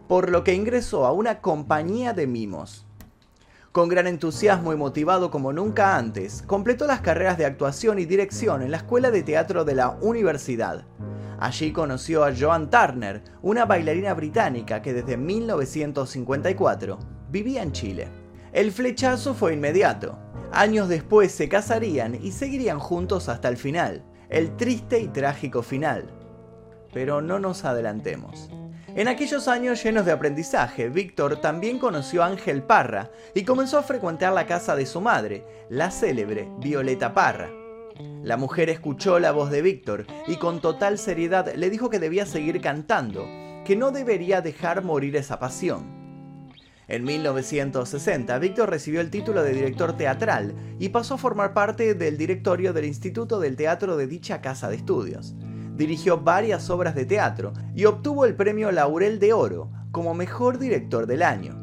por 0.08 0.28
lo 0.28 0.44
que 0.44 0.52
ingresó 0.52 1.06
a 1.06 1.12
una 1.12 1.40
compañía 1.40 2.12
de 2.12 2.26
mimos. 2.26 2.84
Con 3.72 3.88
gran 3.88 4.06
entusiasmo 4.06 4.74
y 4.74 4.76
motivado 4.76 5.30
como 5.30 5.54
nunca 5.54 5.96
antes, 5.96 6.42
completó 6.42 6.86
las 6.86 7.00
carreras 7.00 7.38
de 7.38 7.46
actuación 7.46 7.98
y 7.98 8.04
dirección 8.04 8.60
en 8.60 8.72
la 8.72 8.76
Escuela 8.76 9.10
de 9.10 9.22
Teatro 9.22 9.64
de 9.64 9.74
la 9.74 9.88
Universidad. 10.02 10.84
Allí 11.40 11.72
conoció 11.72 12.22
a 12.22 12.34
Joan 12.38 12.68
Turner, 12.68 13.22
una 13.40 13.64
bailarina 13.64 14.12
británica 14.12 14.82
que 14.82 14.92
desde 14.92 15.16
1954 15.16 16.98
vivía 17.30 17.62
en 17.62 17.72
Chile. 17.72 18.08
El 18.52 18.70
flechazo 18.70 19.32
fue 19.32 19.54
inmediato. 19.54 20.18
Años 20.52 20.90
después 20.90 21.32
se 21.32 21.48
casarían 21.48 22.14
y 22.22 22.32
seguirían 22.32 22.78
juntos 22.78 23.30
hasta 23.30 23.48
el 23.48 23.56
final, 23.56 24.04
el 24.34 24.56
triste 24.56 24.98
y 24.98 25.06
trágico 25.06 25.62
final. 25.62 26.10
Pero 26.92 27.22
no 27.22 27.38
nos 27.38 27.64
adelantemos. 27.64 28.50
En 28.88 29.06
aquellos 29.06 29.46
años 29.46 29.80
llenos 29.80 30.04
de 30.06 30.10
aprendizaje, 30.10 30.88
Víctor 30.88 31.40
también 31.40 31.78
conoció 31.78 32.24
a 32.24 32.26
Ángel 32.26 32.64
Parra 32.64 33.12
y 33.32 33.44
comenzó 33.44 33.78
a 33.78 33.84
frecuentar 33.84 34.32
la 34.32 34.46
casa 34.46 34.74
de 34.74 34.86
su 34.86 35.00
madre, 35.00 35.46
la 35.70 35.92
célebre 35.92 36.48
Violeta 36.58 37.14
Parra. 37.14 37.48
La 38.24 38.36
mujer 38.36 38.70
escuchó 38.70 39.20
la 39.20 39.30
voz 39.30 39.50
de 39.50 39.62
Víctor 39.62 40.04
y 40.26 40.34
con 40.34 40.60
total 40.60 40.98
seriedad 40.98 41.54
le 41.54 41.70
dijo 41.70 41.88
que 41.88 42.00
debía 42.00 42.26
seguir 42.26 42.60
cantando, 42.60 43.28
que 43.64 43.76
no 43.76 43.92
debería 43.92 44.40
dejar 44.40 44.82
morir 44.82 45.14
esa 45.14 45.38
pasión. 45.38 45.93
En 46.88 47.04
1960, 47.04 48.38
Víctor 48.38 48.70
recibió 48.70 49.00
el 49.00 49.10
título 49.10 49.42
de 49.42 49.52
director 49.52 49.96
teatral 49.96 50.54
y 50.78 50.90
pasó 50.90 51.14
a 51.14 51.18
formar 51.18 51.54
parte 51.54 51.94
del 51.94 52.16
directorio 52.18 52.72
del 52.72 52.84
Instituto 52.84 53.40
del 53.40 53.56
Teatro 53.56 53.96
de 53.96 54.06
dicha 54.06 54.40
casa 54.40 54.68
de 54.68 54.76
estudios 54.76 55.34
dirigió 55.76 56.20
varias 56.20 56.70
obras 56.70 56.94
de 56.94 57.04
teatro 57.04 57.52
y 57.74 57.84
obtuvo 57.84 58.24
el 58.24 58.36
premio 58.36 58.70
Laurel 58.70 59.18
de 59.18 59.32
Oro 59.32 59.70
como 59.90 60.14
mejor 60.14 60.58
director 60.58 61.06
del 61.06 61.22
año. 61.22 61.62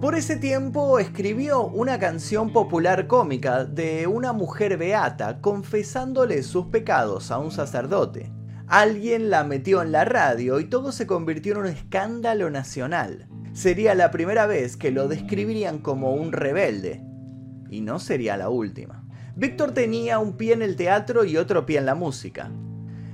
Por 0.00 0.16
ese 0.16 0.36
tiempo 0.36 0.98
escribió 0.98 1.64
una 1.64 1.98
canción 1.98 2.52
popular 2.52 3.06
cómica 3.06 3.64
de 3.64 4.06
una 4.06 4.32
mujer 4.32 4.76
beata 4.76 5.40
confesándole 5.40 6.42
sus 6.42 6.66
pecados 6.66 7.30
a 7.30 7.38
un 7.38 7.52
sacerdote. 7.52 8.32
Alguien 8.72 9.28
la 9.28 9.44
metió 9.44 9.82
en 9.82 9.92
la 9.92 10.06
radio 10.06 10.58
y 10.58 10.64
todo 10.64 10.92
se 10.92 11.06
convirtió 11.06 11.52
en 11.52 11.58
un 11.58 11.66
escándalo 11.66 12.48
nacional. 12.48 13.28
Sería 13.52 13.94
la 13.94 14.10
primera 14.10 14.46
vez 14.46 14.78
que 14.78 14.90
lo 14.90 15.08
describirían 15.08 15.80
como 15.80 16.14
un 16.14 16.32
rebelde. 16.32 17.02
Y 17.68 17.82
no 17.82 17.98
sería 17.98 18.38
la 18.38 18.48
última. 18.48 19.04
Víctor 19.36 19.72
tenía 19.72 20.18
un 20.20 20.38
pie 20.38 20.54
en 20.54 20.62
el 20.62 20.76
teatro 20.76 21.26
y 21.26 21.36
otro 21.36 21.66
pie 21.66 21.80
en 21.80 21.84
la 21.84 21.94
música. 21.94 22.50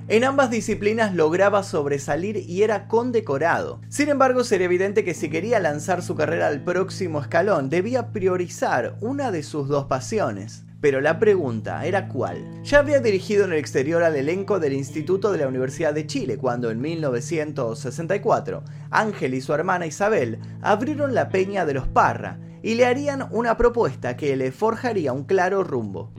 En 0.06 0.22
ambas 0.22 0.52
disciplinas 0.52 1.16
lograba 1.16 1.64
sobresalir 1.64 2.36
y 2.36 2.62
era 2.62 2.86
condecorado. 2.86 3.80
Sin 3.88 4.10
embargo, 4.10 4.44
sería 4.44 4.66
evidente 4.66 5.02
que 5.02 5.12
si 5.12 5.28
quería 5.28 5.58
lanzar 5.58 6.04
su 6.04 6.14
carrera 6.14 6.46
al 6.46 6.62
próximo 6.62 7.20
escalón, 7.20 7.68
debía 7.68 8.12
priorizar 8.12 8.96
una 9.00 9.32
de 9.32 9.42
sus 9.42 9.66
dos 9.66 9.86
pasiones. 9.86 10.67
Pero 10.80 11.00
la 11.00 11.18
pregunta 11.18 11.84
era 11.84 12.08
cuál. 12.08 12.62
Ya 12.62 12.78
había 12.78 13.00
dirigido 13.00 13.44
en 13.44 13.52
el 13.52 13.58
exterior 13.58 14.02
al 14.02 14.14
elenco 14.14 14.60
del 14.60 14.72
Instituto 14.72 15.32
de 15.32 15.38
la 15.38 15.48
Universidad 15.48 15.92
de 15.92 16.06
Chile 16.06 16.38
cuando 16.38 16.70
en 16.70 16.80
1964 16.80 18.62
Ángel 18.90 19.34
y 19.34 19.40
su 19.40 19.52
hermana 19.52 19.86
Isabel 19.86 20.38
abrieron 20.62 21.14
la 21.14 21.30
Peña 21.30 21.66
de 21.66 21.74
los 21.74 21.88
Parra 21.88 22.38
y 22.62 22.74
le 22.74 22.86
harían 22.86 23.26
una 23.30 23.56
propuesta 23.56 24.16
que 24.16 24.36
le 24.36 24.52
forjaría 24.52 25.12
un 25.12 25.24
claro 25.24 25.64
rumbo. 25.64 26.12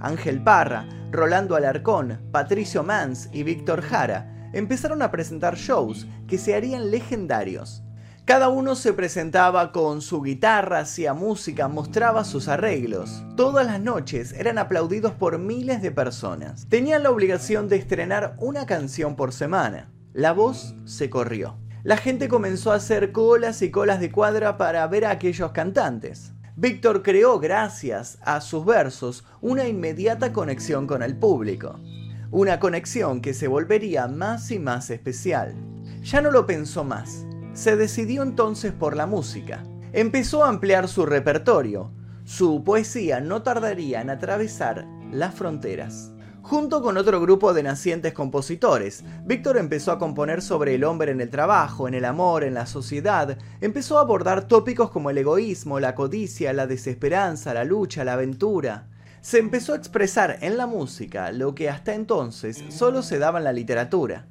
Ángel 0.00 0.42
Parra 0.42 0.88
Rolando 1.10 1.56
Alarcón, 1.56 2.20
Patricio 2.32 2.82
Mans 2.82 3.30
y 3.32 3.42
Víctor 3.42 3.80
Jara 3.80 4.50
empezaron 4.52 5.00
a 5.00 5.10
presentar 5.10 5.56
shows 5.56 6.06
que 6.26 6.36
se 6.36 6.54
harían 6.54 6.90
legendarios. 6.90 7.82
Cada 8.28 8.50
uno 8.50 8.74
se 8.74 8.92
presentaba 8.92 9.72
con 9.72 10.02
su 10.02 10.20
guitarra, 10.20 10.80
hacía 10.80 11.14
música, 11.14 11.66
mostraba 11.66 12.24
sus 12.24 12.46
arreglos. 12.48 13.24
Todas 13.38 13.64
las 13.64 13.80
noches 13.80 14.32
eran 14.32 14.58
aplaudidos 14.58 15.14
por 15.14 15.38
miles 15.38 15.80
de 15.80 15.92
personas. 15.92 16.66
Tenían 16.68 17.04
la 17.04 17.10
obligación 17.10 17.68
de 17.70 17.76
estrenar 17.76 18.36
una 18.36 18.66
canción 18.66 19.16
por 19.16 19.32
semana. 19.32 19.90
La 20.12 20.32
voz 20.32 20.74
se 20.84 21.08
corrió. 21.08 21.56
La 21.84 21.96
gente 21.96 22.28
comenzó 22.28 22.72
a 22.72 22.74
hacer 22.74 23.12
colas 23.12 23.62
y 23.62 23.70
colas 23.70 23.98
de 23.98 24.12
cuadra 24.12 24.58
para 24.58 24.86
ver 24.88 25.06
a 25.06 25.10
aquellos 25.12 25.52
cantantes. 25.52 26.34
Víctor 26.54 27.02
creó, 27.02 27.40
gracias 27.40 28.18
a 28.20 28.42
sus 28.42 28.66
versos, 28.66 29.24
una 29.40 29.66
inmediata 29.66 30.34
conexión 30.34 30.86
con 30.86 31.02
el 31.02 31.16
público. 31.16 31.80
Una 32.30 32.60
conexión 32.60 33.22
que 33.22 33.32
se 33.32 33.48
volvería 33.48 34.06
más 34.06 34.50
y 34.50 34.58
más 34.58 34.90
especial. 34.90 35.54
Ya 36.02 36.20
no 36.20 36.30
lo 36.30 36.44
pensó 36.44 36.84
más. 36.84 37.24
Se 37.58 37.76
decidió 37.76 38.22
entonces 38.22 38.72
por 38.72 38.96
la 38.96 39.06
música. 39.06 39.64
Empezó 39.92 40.44
a 40.44 40.48
ampliar 40.48 40.86
su 40.86 41.04
repertorio. 41.04 41.90
Su 42.22 42.62
poesía 42.62 43.20
no 43.20 43.42
tardaría 43.42 44.00
en 44.00 44.10
atravesar 44.10 44.86
las 45.10 45.34
fronteras. 45.34 46.12
Junto 46.40 46.80
con 46.82 46.96
otro 46.96 47.20
grupo 47.20 47.52
de 47.54 47.64
nacientes 47.64 48.12
compositores, 48.12 49.02
Víctor 49.24 49.56
empezó 49.56 49.90
a 49.90 49.98
componer 49.98 50.40
sobre 50.40 50.76
el 50.76 50.84
hombre 50.84 51.10
en 51.10 51.20
el 51.20 51.30
trabajo, 51.30 51.88
en 51.88 51.94
el 51.94 52.04
amor, 52.04 52.44
en 52.44 52.54
la 52.54 52.64
sociedad, 52.64 53.36
empezó 53.60 53.98
a 53.98 54.02
abordar 54.02 54.46
tópicos 54.46 54.92
como 54.92 55.10
el 55.10 55.18
egoísmo, 55.18 55.80
la 55.80 55.96
codicia, 55.96 56.52
la 56.52 56.68
desesperanza, 56.68 57.54
la 57.54 57.64
lucha, 57.64 58.04
la 58.04 58.12
aventura. 58.12 58.86
Se 59.20 59.38
empezó 59.38 59.72
a 59.72 59.78
expresar 59.78 60.38
en 60.42 60.58
la 60.58 60.68
música 60.68 61.32
lo 61.32 61.56
que 61.56 61.68
hasta 61.68 61.92
entonces 61.94 62.62
solo 62.68 63.02
se 63.02 63.18
daba 63.18 63.38
en 63.38 63.44
la 63.44 63.52
literatura. 63.52 64.28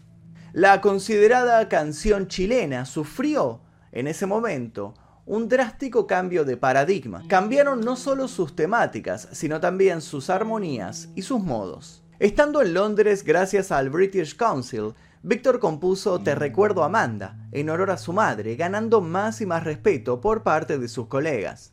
La 0.58 0.82
considerada 0.82 1.70
canción 1.70 2.28
chilena 2.28 2.86
sufrió, 2.86 3.62
en 3.92 4.08
ese 4.08 4.26
momento, 4.26 4.96
un 5.28 5.48
drástico 5.48 6.08
cambio 6.08 6.46
de 6.46 6.58
paradigma. 6.58 7.24
Cambiaron 7.28 7.82
no 7.82 7.96
solo 7.96 8.28
sus 8.28 8.56
temáticas, 8.56 9.28
sino 9.34 9.60
también 9.60 10.02
sus 10.02 10.32
armonías 10.32 11.10
y 11.14 11.22
sus 11.22 11.44
modos. 11.44 12.02
Estando 12.18 12.64
en 12.64 12.74
Londres 12.74 13.24
gracias 13.24 13.72
al 13.72 13.92
British 13.92 14.36
Council, 14.36 14.96
Víctor 15.22 15.60
compuso 15.60 16.18
Te 16.22 16.34
recuerdo 16.34 16.84
Amanda, 16.84 17.38
en 17.52 17.70
honor 17.70 17.92
a 17.92 17.98
su 17.98 18.12
madre, 18.12 18.56
ganando 18.56 19.00
más 19.00 19.42
y 19.42 19.46
más 19.46 19.64
respeto 19.64 20.22
por 20.22 20.42
parte 20.42 20.80
de 20.80 20.88
sus 20.88 21.06
colegas. 21.06 21.72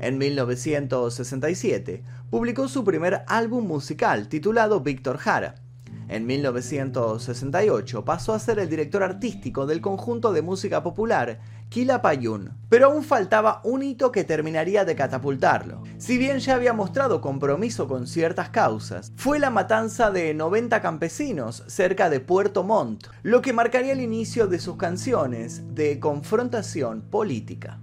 En 0.00 0.18
1967, 0.18 2.02
publicó 2.28 2.66
su 2.66 2.82
primer 2.82 3.22
álbum 3.28 3.68
musical 3.68 4.28
titulado 4.28 4.80
Víctor 4.80 5.18
Jara. 5.18 5.54
En 6.08 6.24
1968 6.24 8.04
pasó 8.04 8.32
a 8.32 8.38
ser 8.38 8.60
el 8.60 8.68
director 8.68 9.02
artístico 9.02 9.66
del 9.66 9.80
conjunto 9.80 10.32
de 10.32 10.40
música 10.40 10.82
popular 10.82 11.40
Quilapayún, 11.68 12.52
pero 12.68 12.86
aún 12.86 13.02
faltaba 13.02 13.60
un 13.64 13.82
hito 13.82 14.12
que 14.12 14.22
terminaría 14.22 14.84
de 14.84 14.94
catapultarlo. 14.94 15.82
Si 15.98 16.16
bien 16.16 16.38
ya 16.38 16.54
había 16.54 16.72
mostrado 16.72 17.20
compromiso 17.20 17.88
con 17.88 18.06
ciertas 18.06 18.50
causas, 18.50 19.12
fue 19.16 19.40
la 19.40 19.50
matanza 19.50 20.12
de 20.12 20.32
90 20.32 20.80
campesinos 20.80 21.64
cerca 21.66 22.08
de 22.08 22.20
Puerto 22.20 22.62
Montt, 22.62 23.08
lo 23.24 23.42
que 23.42 23.52
marcaría 23.52 23.92
el 23.92 24.00
inicio 24.00 24.46
de 24.46 24.60
sus 24.60 24.76
canciones 24.76 25.74
de 25.74 25.98
confrontación 25.98 27.02
política. 27.02 27.80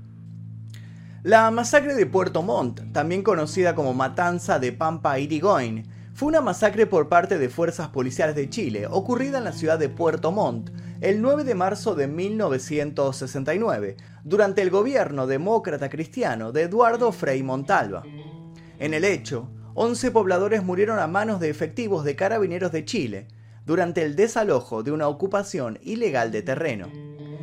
La 1.23 1.51
masacre 1.51 1.93
de 1.95 2.05
Puerto 2.05 2.41
Montt, 2.41 2.81
también 2.93 3.21
conocida 3.21 3.75
como 3.75 3.93
Matanza 3.93 4.59
de 4.59 4.71
Pampa 4.71 5.19
Irigoyen, 5.19 5.85
fue 6.13 6.27
una 6.27 6.41
masacre 6.41 6.85
por 6.85 7.09
parte 7.09 7.39
de 7.39 7.49
fuerzas 7.49 7.89
policiales 7.89 8.35
de 8.35 8.47
Chile, 8.47 8.85
ocurrida 8.87 9.39
en 9.39 9.43
la 9.43 9.51
ciudad 9.51 9.79
de 9.79 9.89
Puerto 9.89 10.31
Montt, 10.31 10.69
el 11.01 11.21
9 11.21 11.43
de 11.43 11.55
marzo 11.55 11.95
de 11.95 12.07
1969, 12.07 13.97
durante 14.23 14.61
el 14.61 14.69
gobierno 14.69 15.25
demócrata 15.25 15.89
cristiano 15.89 16.51
de 16.51 16.63
Eduardo 16.63 17.11
Frei 17.11 17.41
Montalva. 17.41 18.03
En 18.77 18.93
el 18.93 19.03
hecho, 19.05 19.49
11 19.73 20.11
pobladores 20.11 20.63
murieron 20.63 20.99
a 20.99 21.07
manos 21.07 21.39
de 21.39 21.49
efectivos 21.49 22.05
de 22.05 22.15
carabineros 22.15 22.71
de 22.71 22.85
Chile 22.85 23.27
durante 23.65 24.03
el 24.03 24.15
desalojo 24.15 24.83
de 24.83 24.91
una 24.91 25.07
ocupación 25.07 25.79
ilegal 25.81 26.31
de 26.31 26.43
terreno. 26.43 26.91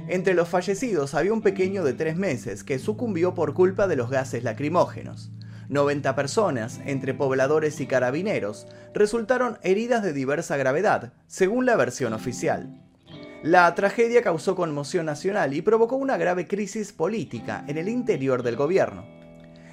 Entre 0.07 0.35
los 0.35 0.49
fallecidos 0.49 1.15
había 1.15 1.33
un 1.33 1.43
pequeño 1.43 1.83
de 1.83 1.95
tres 1.95 2.17
meses 2.17 2.62
que 2.62 2.79
sucumbió 2.79 3.35
por 3.35 3.53
culpa 3.53 3.89
de 3.89 3.97
los 3.97 4.11
gases 4.11 4.45
lacrimógenos. 4.45 5.33
90 5.71 6.17
personas, 6.17 6.81
entre 6.85 7.15
pobladores 7.15 7.81
y 7.81 7.87
carabineros, 7.87 8.67
resultaron 8.93 9.57
heridas 9.62 10.03
de 10.03 10.12
diversa 10.12 10.57
gravedad, 10.57 11.12
según 11.29 11.65
la 11.65 11.77
versión 11.77 12.12
oficial. 12.12 12.83
La 13.45 13.73
tragedia 13.77 14.21
causó 14.21 14.57
conmoción 14.57 15.07
nacional 15.07 15.55
y 15.55 15.62
provocó 15.62 15.95
una 15.95 16.17
grave 16.17 16.49
crisis 16.49 16.93
política 16.93 17.65
en 17.69 17.79
el 17.79 17.89
interior 17.89 18.43
del 18.43 18.57
gobierno. 18.57 19.07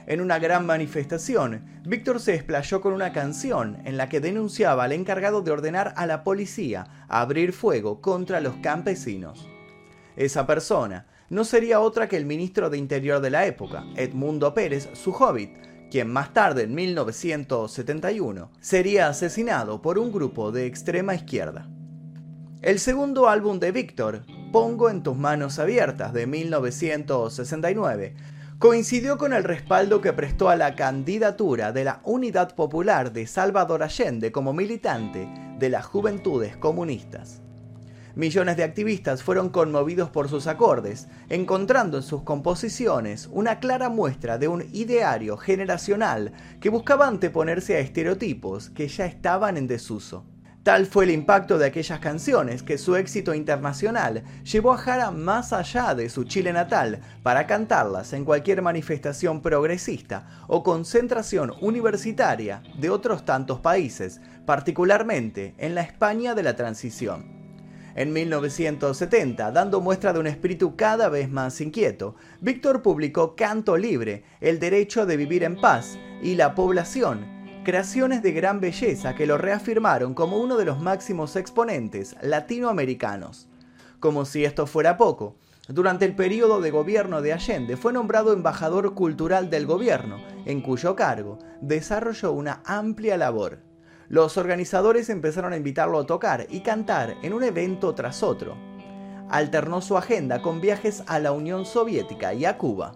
En 0.05 0.21
una 0.21 0.37
gran 0.37 0.67
manifestación, 0.67 1.65
Víctor 1.83 2.19
se 2.19 2.35
explayó 2.35 2.79
con 2.79 2.93
una 2.93 3.11
canción 3.11 3.79
en 3.83 3.97
la 3.97 4.07
que 4.07 4.19
denunciaba 4.19 4.83
al 4.83 4.91
encargado 4.91 5.41
de 5.41 5.49
ordenar 5.49 5.95
a 5.97 6.05
la 6.05 6.23
policía 6.23 7.05
abrir 7.09 7.53
fuego 7.53 8.01
contra 8.01 8.39
los 8.39 8.53
campesinos. 8.57 9.49
Esa 10.15 10.45
persona 10.45 11.07
no 11.29 11.43
sería 11.43 11.79
otra 11.79 12.07
que 12.07 12.17
el 12.17 12.25
ministro 12.27 12.69
de 12.69 12.77
Interior 12.77 13.19
de 13.19 13.31
la 13.31 13.47
época, 13.47 13.83
Edmundo 13.95 14.53
Pérez, 14.53 14.89
su 14.93 15.11
hobbit, 15.11 15.57
quien 15.89 16.11
más 16.11 16.33
tarde, 16.33 16.63
en 16.63 16.75
1971, 16.75 18.51
sería 18.59 19.07
asesinado 19.07 19.81
por 19.81 19.97
un 19.99 20.11
grupo 20.11 20.51
de 20.51 20.65
extrema 20.65 21.15
izquierda. 21.15 21.69
El 22.61 22.79
segundo 22.79 23.29
álbum 23.29 23.59
de 23.59 23.71
Víctor, 23.71 24.23
Pongo 24.51 24.89
en 24.89 25.03
tus 25.03 25.17
manos 25.17 25.59
abiertas, 25.59 26.13
de 26.13 26.25
1969, 26.25 28.15
coincidió 28.59 29.17
con 29.17 29.33
el 29.33 29.43
respaldo 29.43 29.99
que 29.99 30.13
prestó 30.13 30.49
a 30.49 30.55
la 30.55 30.75
candidatura 30.75 31.73
de 31.73 31.83
la 31.83 31.99
Unidad 32.05 32.55
Popular 32.55 33.11
de 33.11 33.27
Salvador 33.27 33.83
Allende 33.83 34.31
como 34.31 34.53
militante 34.53 35.27
de 35.59 35.69
las 35.69 35.85
Juventudes 35.85 36.55
Comunistas. 36.55 37.41
Millones 38.17 38.57
de 38.57 38.63
activistas 38.63 39.21
fueron 39.21 39.49
conmovidos 39.49 40.09
por 40.09 40.27
sus 40.27 40.47
acordes, 40.47 41.07
encontrando 41.29 41.97
en 41.97 42.03
sus 42.03 42.23
composiciones 42.23 43.29
una 43.31 43.59
clara 43.59 43.89
muestra 43.89 44.39
de 44.39 44.47
un 44.47 44.63
ideario 44.73 45.37
generacional 45.37 46.33
que 46.59 46.69
buscaba 46.69 47.05
anteponerse 47.05 47.75
a 47.75 47.79
estereotipos 47.79 48.71
que 48.71 48.87
ya 48.87 49.05
estaban 49.05 49.55
en 49.55 49.67
desuso. 49.67 50.25
Tal 50.63 50.87
fue 50.87 51.03
el 51.03 51.11
impacto 51.11 51.59
de 51.59 51.67
aquellas 51.67 51.99
canciones 51.99 52.63
que 52.63 52.79
su 52.79 52.95
éxito 52.95 53.35
internacional 53.35 54.23
llevó 54.43 54.73
a 54.73 54.77
Jara 54.77 55.11
más 55.11 55.53
allá 55.53 55.93
de 55.93 56.09
su 56.09 56.23
Chile 56.23 56.51
natal 56.51 57.01
para 57.21 57.45
cantarlas 57.45 58.13
en 58.13 58.25
cualquier 58.25 58.63
manifestación 58.63 59.43
progresista 59.43 60.27
o 60.47 60.63
concentración 60.63 61.53
universitaria 61.61 62.63
de 62.79 62.89
otros 62.89 63.25
tantos 63.25 63.59
países, 63.59 64.21
particularmente 64.47 65.53
en 65.59 65.75
la 65.75 65.81
España 65.81 66.33
de 66.33 66.41
la 66.41 66.55
transición. 66.55 67.36
En 67.97 68.13
1970, 68.13 69.51
dando 69.51 69.81
muestra 69.81 70.13
de 70.13 70.19
un 70.19 70.27
espíritu 70.27 70.75
cada 70.75 71.09
vez 71.09 71.31
más 71.31 71.59
inquieto, 71.61 72.13
Víctor 72.41 72.83
publicó 72.83 73.35
Canto 73.35 73.75
Libre, 73.75 74.23
El 74.39 74.59
Derecho 74.59 75.07
de 75.07 75.17
Vivir 75.17 75.43
en 75.43 75.59
Paz 75.59 75.97
y 76.21 76.35
La 76.35 76.53
Población, 76.53 77.25
creaciones 77.65 78.21
de 78.21 78.33
gran 78.33 78.59
belleza 78.59 79.15
que 79.15 79.25
lo 79.25 79.39
reafirmaron 79.39 80.13
como 80.13 80.37
uno 80.37 80.57
de 80.57 80.65
los 80.65 80.79
máximos 80.79 81.35
exponentes 81.35 82.15
latinoamericanos. 82.21 83.49
Como 83.99 84.25
si 84.25 84.45
esto 84.45 84.67
fuera 84.67 84.95
poco, 84.95 85.35
durante 85.67 86.05
el 86.05 86.15
periodo 86.15 86.61
de 86.61 86.69
gobierno 86.69 87.23
de 87.23 87.33
Allende 87.33 87.77
fue 87.77 87.93
nombrado 87.93 88.31
embajador 88.31 88.93
cultural 88.93 89.49
del 89.49 89.65
gobierno, 89.65 90.17
en 90.45 90.61
cuyo 90.61 90.95
cargo 90.95 91.39
desarrolló 91.61 92.31
una 92.31 92.61
amplia 92.63 93.17
labor 93.17 93.65
los 94.09 94.37
organizadores 94.37 95.09
empezaron 95.09 95.53
a 95.53 95.57
invitarlo 95.57 95.99
a 95.99 96.05
tocar 96.05 96.47
y 96.49 96.61
cantar 96.61 97.15
en 97.23 97.33
un 97.33 97.43
evento 97.43 97.93
tras 97.93 98.23
otro. 98.23 98.55
Alternó 99.29 99.81
su 99.81 99.97
agenda 99.97 100.41
con 100.41 100.61
viajes 100.61 101.03
a 101.07 101.19
la 101.19 101.33
Unión 101.33 101.65
Soviética 101.65 102.33
y 102.33 102.45
a 102.45 102.57
Cuba. 102.57 102.95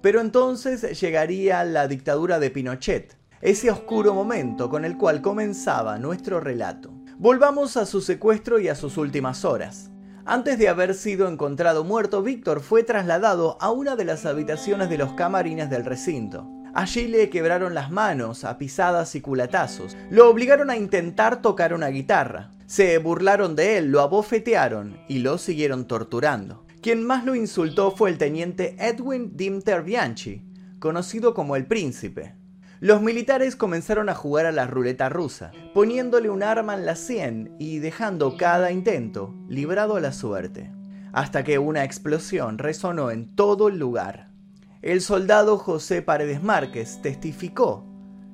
Pero 0.00 0.20
entonces 0.20 1.00
llegaría 1.00 1.64
la 1.64 1.88
dictadura 1.88 2.38
de 2.38 2.50
Pinochet, 2.50 3.16
ese 3.40 3.70
oscuro 3.70 4.14
momento 4.14 4.70
con 4.70 4.84
el 4.84 4.96
cual 4.96 5.22
comenzaba 5.22 5.98
nuestro 5.98 6.38
relato. 6.38 6.92
Volvamos 7.18 7.76
a 7.76 7.84
su 7.84 8.00
secuestro 8.00 8.60
y 8.60 8.68
a 8.68 8.76
sus 8.76 8.96
últimas 8.96 9.44
horas. 9.44 9.90
Antes 10.24 10.58
de 10.58 10.68
haber 10.68 10.94
sido 10.94 11.26
encontrado 11.26 11.82
muerto, 11.84 12.22
Víctor 12.22 12.60
fue 12.60 12.84
trasladado 12.84 13.56
a 13.60 13.70
una 13.70 13.96
de 13.96 14.04
las 14.04 14.26
habitaciones 14.26 14.88
de 14.88 14.98
los 14.98 15.14
camarines 15.14 15.70
del 15.70 15.84
recinto. 15.84 16.46
Allí 16.74 17.08
le 17.08 17.30
quebraron 17.30 17.74
las 17.74 17.90
manos 17.90 18.44
a 18.44 18.58
pisadas 18.58 19.14
y 19.14 19.20
culatazos. 19.20 19.96
Lo 20.10 20.30
obligaron 20.30 20.70
a 20.70 20.76
intentar 20.76 21.42
tocar 21.42 21.74
una 21.74 21.88
guitarra. 21.88 22.50
Se 22.66 22.98
burlaron 22.98 23.56
de 23.56 23.78
él, 23.78 23.90
lo 23.90 24.00
abofetearon 24.00 25.00
y 25.08 25.20
lo 25.20 25.38
siguieron 25.38 25.86
torturando. 25.86 26.66
Quien 26.82 27.04
más 27.04 27.24
lo 27.24 27.34
insultó 27.34 27.90
fue 27.90 28.10
el 28.10 28.18
teniente 28.18 28.76
Edwin 28.78 29.36
Dimter 29.36 29.82
Bianchi, 29.82 30.42
conocido 30.78 31.34
como 31.34 31.56
el 31.56 31.66
Príncipe. 31.66 32.34
Los 32.80 33.02
militares 33.02 33.56
comenzaron 33.56 34.08
a 34.08 34.14
jugar 34.14 34.46
a 34.46 34.52
la 34.52 34.68
ruleta 34.68 35.08
rusa, 35.08 35.50
poniéndole 35.74 36.30
un 36.30 36.44
arma 36.44 36.74
en 36.74 36.86
la 36.86 36.94
sien 36.94 37.56
y 37.58 37.80
dejando 37.80 38.36
cada 38.36 38.70
intento 38.70 39.34
librado 39.48 39.96
a 39.96 40.00
la 40.00 40.12
suerte, 40.12 40.70
hasta 41.12 41.42
que 41.42 41.58
una 41.58 41.82
explosión 41.82 42.58
resonó 42.58 43.10
en 43.10 43.34
todo 43.34 43.66
el 43.66 43.80
lugar. 43.80 44.27
El 44.80 45.00
soldado 45.00 45.58
José 45.58 46.02
Paredes 46.02 46.40
Márquez 46.40 47.00
testificó 47.02 47.84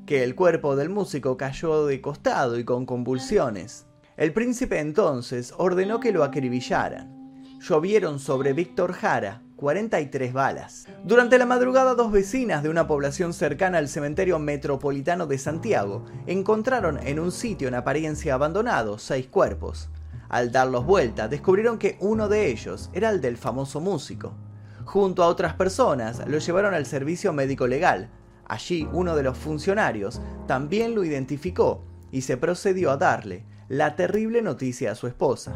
que 0.05 0.23
el 0.23 0.35
cuerpo 0.35 0.76
del 0.76 0.91
músico 0.91 1.39
cayó 1.39 1.87
de 1.87 2.02
costado 2.02 2.59
y 2.59 2.65
con 2.65 2.85
convulsiones. 2.85 3.87
El 4.19 4.35
príncipe 4.35 4.78
entonces 4.78 5.54
ordenó 5.57 6.00
que 6.00 6.13
lo 6.13 6.23
acribillaran. 6.23 7.41
Llovieron 7.61 8.19
sobre 8.19 8.52
Víctor 8.52 8.93
Jara 8.93 9.43
43 9.57 10.35
balas. 10.35 10.87
Durante 11.02 11.39
la 11.39 11.47
madrugada, 11.47 11.95
dos 11.95 12.13
vecinas 12.13 12.63
de 12.63 12.69
una 12.69 12.87
población 12.87 13.33
cercana 13.33 13.78
al 13.78 13.89
cementerio 13.89 14.39
metropolitano 14.39 15.26
de 15.26 15.39
Santiago 15.39 16.04
encontraron 16.26 16.99
en 17.07 17.21
un 17.21 17.33
sitio 17.33 17.69
en 17.69 17.75
apariencia 17.75 18.35
abandonado 18.35 18.99
seis 18.99 19.28
cuerpos. 19.28 19.89
Al 20.28 20.52
darlos 20.52 20.85
vuelta, 20.85 21.26
descubrieron 21.26 21.78
que 21.78 21.97
uno 22.00 22.28
de 22.28 22.50
ellos 22.50 22.91
era 22.93 23.09
el 23.09 23.23
del 23.23 23.39
famoso 23.39 23.80
músico. 23.80 24.35
Junto 24.84 25.23
a 25.23 25.28
otras 25.28 25.54
personas 25.54 26.23
lo 26.26 26.38
llevaron 26.38 26.75
al 26.75 26.86
servicio 26.86 27.32
médico 27.32 27.66
legal. 27.66 28.10
Allí 28.47 28.88
uno 28.92 29.16
de 29.16 29.23
los 29.23 29.38
funcionarios 29.38 30.20
también 30.47 30.94
lo 30.94 31.04
identificó 31.04 31.82
y 32.10 32.23
se 32.23 32.36
procedió 32.36 32.90
a 32.90 32.97
darle 32.97 33.44
la 33.68 33.97
terrible 33.97 34.42
noticia 34.42 34.92
a 34.92 34.94
su 34.94 35.06
esposa. 35.06 35.54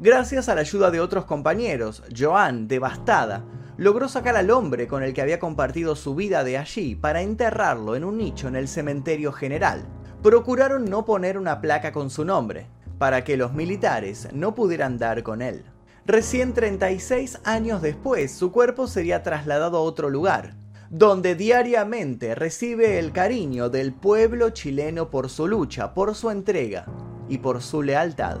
Gracias 0.00 0.48
a 0.48 0.54
la 0.54 0.62
ayuda 0.62 0.90
de 0.90 1.00
otros 1.00 1.24
compañeros, 1.26 2.02
Joan, 2.16 2.66
devastada, 2.66 3.44
logró 3.76 4.08
sacar 4.08 4.36
al 4.36 4.50
hombre 4.50 4.88
con 4.88 5.02
el 5.02 5.12
que 5.14 5.22
había 5.22 5.38
compartido 5.38 5.94
su 5.94 6.14
vida 6.14 6.44
de 6.44 6.58
allí 6.58 6.94
para 6.94 7.22
enterrarlo 7.22 7.94
en 7.94 8.04
un 8.04 8.18
nicho 8.18 8.48
en 8.48 8.56
el 8.56 8.68
cementerio 8.68 9.32
general. 9.32 9.84
Procuraron 10.22 10.86
no 10.86 11.04
poner 11.04 11.38
una 11.38 11.60
placa 11.60 11.92
con 11.92 12.10
su 12.10 12.24
nombre, 12.24 12.66
para 12.98 13.24
que 13.24 13.36
los 13.36 13.52
militares 13.52 14.28
no 14.32 14.54
pudieran 14.54 14.98
dar 14.98 15.22
con 15.22 15.42
él. 15.42 15.64
Recién 16.06 16.52
36 16.52 17.40
años 17.44 17.80
después, 17.80 18.30
su 18.30 18.52
cuerpo 18.52 18.86
sería 18.86 19.22
trasladado 19.22 19.78
a 19.78 19.80
otro 19.80 20.10
lugar, 20.10 20.54
donde 20.90 21.34
diariamente 21.34 22.34
recibe 22.34 22.98
el 22.98 23.10
cariño 23.10 23.70
del 23.70 23.94
pueblo 23.94 24.50
chileno 24.50 25.08
por 25.08 25.30
su 25.30 25.48
lucha, 25.48 25.94
por 25.94 26.14
su 26.14 26.28
entrega 26.28 26.84
y 27.30 27.38
por 27.38 27.62
su 27.62 27.82
lealtad. 27.82 28.36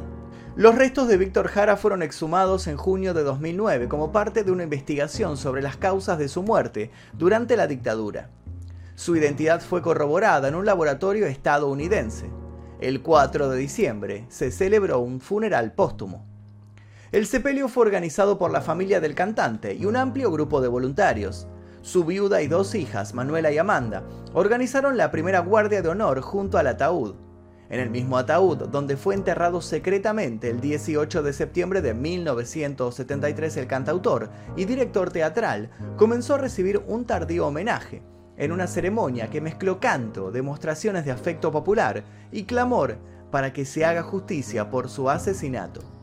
Los 0.56 0.74
restos 0.74 1.08
de 1.08 1.16
Víctor 1.16 1.48
Jara 1.48 1.78
fueron 1.78 2.02
exhumados 2.02 2.66
en 2.66 2.76
junio 2.76 3.14
de 3.14 3.22
2009 3.22 3.88
como 3.88 4.12
parte 4.12 4.44
de 4.44 4.52
una 4.52 4.64
investigación 4.64 5.38
sobre 5.38 5.62
las 5.62 5.78
causas 5.78 6.18
de 6.18 6.28
su 6.28 6.42
muerte 6.42 6.90
durante 7.14 7.56
la 7.56 7.66
dictadura. 7.66 8.28
Su 8.94 9.16
identidad 9.16 9.62
fue 9.62 9.80
corroborada 9.80 10.48
en 10.48 10.54
un 10.54 10.66
laboratorio 10.66 11.26
estadounidense. 11.26 12.30
El 12.82 13.00
4 13.00 13.48
de 13.48 13.56
diciembre 13.56 14.26
se 14.28 14.50
celebró 14.50 15.00
un 15.00 15.22
funeral 15.22 15.72
póstumo. 15.72 16.33
El 17.14 17.26
sepelio 17.26 17.68
fue 17.68 17.86
organizado 17.86 18.38
por 18.38 18.50
la 18.50 18.60
familia 18.60 19.00
del 19.00 19.14
cantante 19.14 19.72
y 19.72 19.84
un 19.84 19.94
amplio 19.94 20.32
grupo 20.32 20.60
de 20.60 20.66
voluntarios. 20.66 21.46
Su 21.80 22.04
viuda 22.04 22.42
y 22.42 22.48
dos 22.48 22.74
hijas, 22.74 23.14
Manuela 23.14 23.52
y 23.52 23.58
Amanda, 23.58 24.02
organizaron 24.32 24.96
la 24.96 25.12
primera 25.12 25.38
guardia 25.38 25.80
de 25.80 25.88
honor 25.88 26.22
junto 26.22 26.58
al 26.58 26.66
ataúd. 26.66 27.14
En 27.70 27.78
el 27.78 27.88
mismo 27.88 28.18
ataúd, 28.18 28.66
donde 28.66 28.96
fue 28.96 29.14
enterrado 29.14 29.60
secretamente 29.62 30.50
el 30.50 30.60
18 30.60 31.22
de 31.22 31.32
septiembre 31.32 31.82
de 31.82 31.94
1973 31.94 33.58
el 33.58 33.68
cantautor 33.68 34.30
y 34.56 34.64
director 34.64 35.12
teatral, 35.12 35.70
comenzó 35.96 36.34
a 36.34 36.38
recibir 36.38 36.82
un 36.88 37.04
tardío 37.04 37.46
homenaje, 37.46 38.02
en 38.36 38.50
una 38.50 38.66
ceremonia 38.66 39.30
que 39.30 39.40
mezcló 39.40 39.78
canto, 39.78 40.32
demostraciones 40.32 41.04
de 41.04 41.12
afecto 41.12 41.52
popular 41.52 42.02
y 42.32 42.42
clamor 42.42 42.98
para 43.30 43.52
que 43.52 43.64
se 43.64 43.84
haga 43.84 44.02
justicia 44.02 44.68
por 44.68 44.88
su 44.88 45.08
asesinato. 45.08 45.93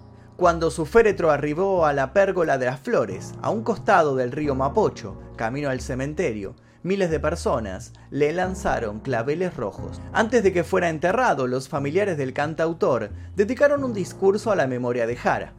Cuando 0.41 0.71
su 0.71 0.88
féretro 0.88 1.30
arribó 1.30 1.86
a 1.86 1.93
la 1.93 2.13
pérgola 2.13 2.58
de 2.58 2.65
las 2.65 2.80
flores, 2.80 3.36
a 3.43 3.51
un 3.51 3.62
costado 3.62 4.15
del 4.15 4.32
río 4.32 4.56
Mapocho, 4.56 5.15
camino 5.36 5.69
al 5.69 5.82
cementerio, 5.82 6.56
miles 6.82 7.12
de 7.12 7.19
personas 7.19 7.93
le 8.10 8.34
lanzaron 8.34 9.01
claveles 9.01 9.56
rojos. 9.56 10.01
Antes 10.13 10.41
de 10.41 10.51
que 10.51 10.63
fuera 10.63 10.89
enterrado, 10.89 11.45
los 11.45 11.69
familiares 11.69 12.17
del 12.17 12.34
cantautor 12.34 13.12
dedicaron 13.36 13.84
un 13.84 13.93
discurso 13.93 14.51
a 14.51 14.56
la 14.56 14.65
memoria 14.65 15.06
de 15.06 15.15
Jara. 15.15 15.54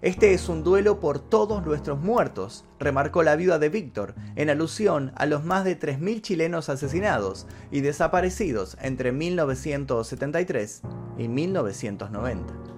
Este 0.00 0.32
es 0.32 0.48
un 0.48 0.62
duelo 0.62 1.00
por 1.00 1.18
todos 1.18 1.66
nuestros 1.66 1.98
muertos, 1.98 2.64
remarcó 2.78 3.24
la 3.24 3.34
viuda 3.34 3.58
de 3.58 3.68
Víctor, 3.68 4.14
en 4.36 4.48
alusión 4.48 5.10
a 5.16 5.26
los 5.26 5.42
más 5.42 5.64
de 5.64 5.76
3.000 5.76 6.20
chilenos 6.20 6.68
asesinados 6.68 7.48
y 7.72 7.80
desaparecidos 7.80 8.76
entre 8.80 9.10
1973 9.10 10.82
y 11.18 11.26
1990. 11.26 12.73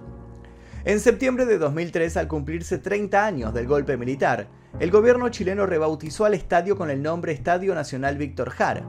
En 0.87 1.01
septiembre 1.01 1.45
de 1.45 1.57
2003, 1.57 2.15
al 2.15 2.29
cumplirse 2.29 2.77
30 2.77 3.25
años 3.25 3.53
del 3.53 3.67
golpe 3.67 3.97
militar, 3.97 4.47
el 4.79 4.89
gobierno 4.89 5.27
chileno 5.27 5.65
rebautizó 5.65 6.23
al 6.23 6.33
estadio 6.33 6.77
con 6.77 6.89
el 6.89 7.03
nombre 7.03 7.33
Estadio 7.33 7.75
Nacional 7.75 8.15
Víctor 8.15 8.51
Jara. 8.51 8.87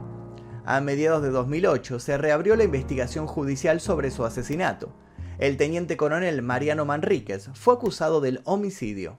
A 0.63 0.79
mediados 0.79 1.21
de 1.21 1.29
2008 1.29 1.99
se 1.99 2.17
reabrió 2.17 2.55
la 2.55 2.63
investigación 2.63 3.27
judicial 3.27 3.81
sobre 3.81 4.11
su 4.11 4.23
asesinato. 4.23 4.93
El 5.39 5.57
teniente 5.57 5.97
coronel 5.97 6.41
Mariano 6.41 6.85
Manríquez 6.85 7.49
fue 7.53 7.73
acusado 7.73 8.21
del 8.21 8.39
homicidio. 8.45 9.17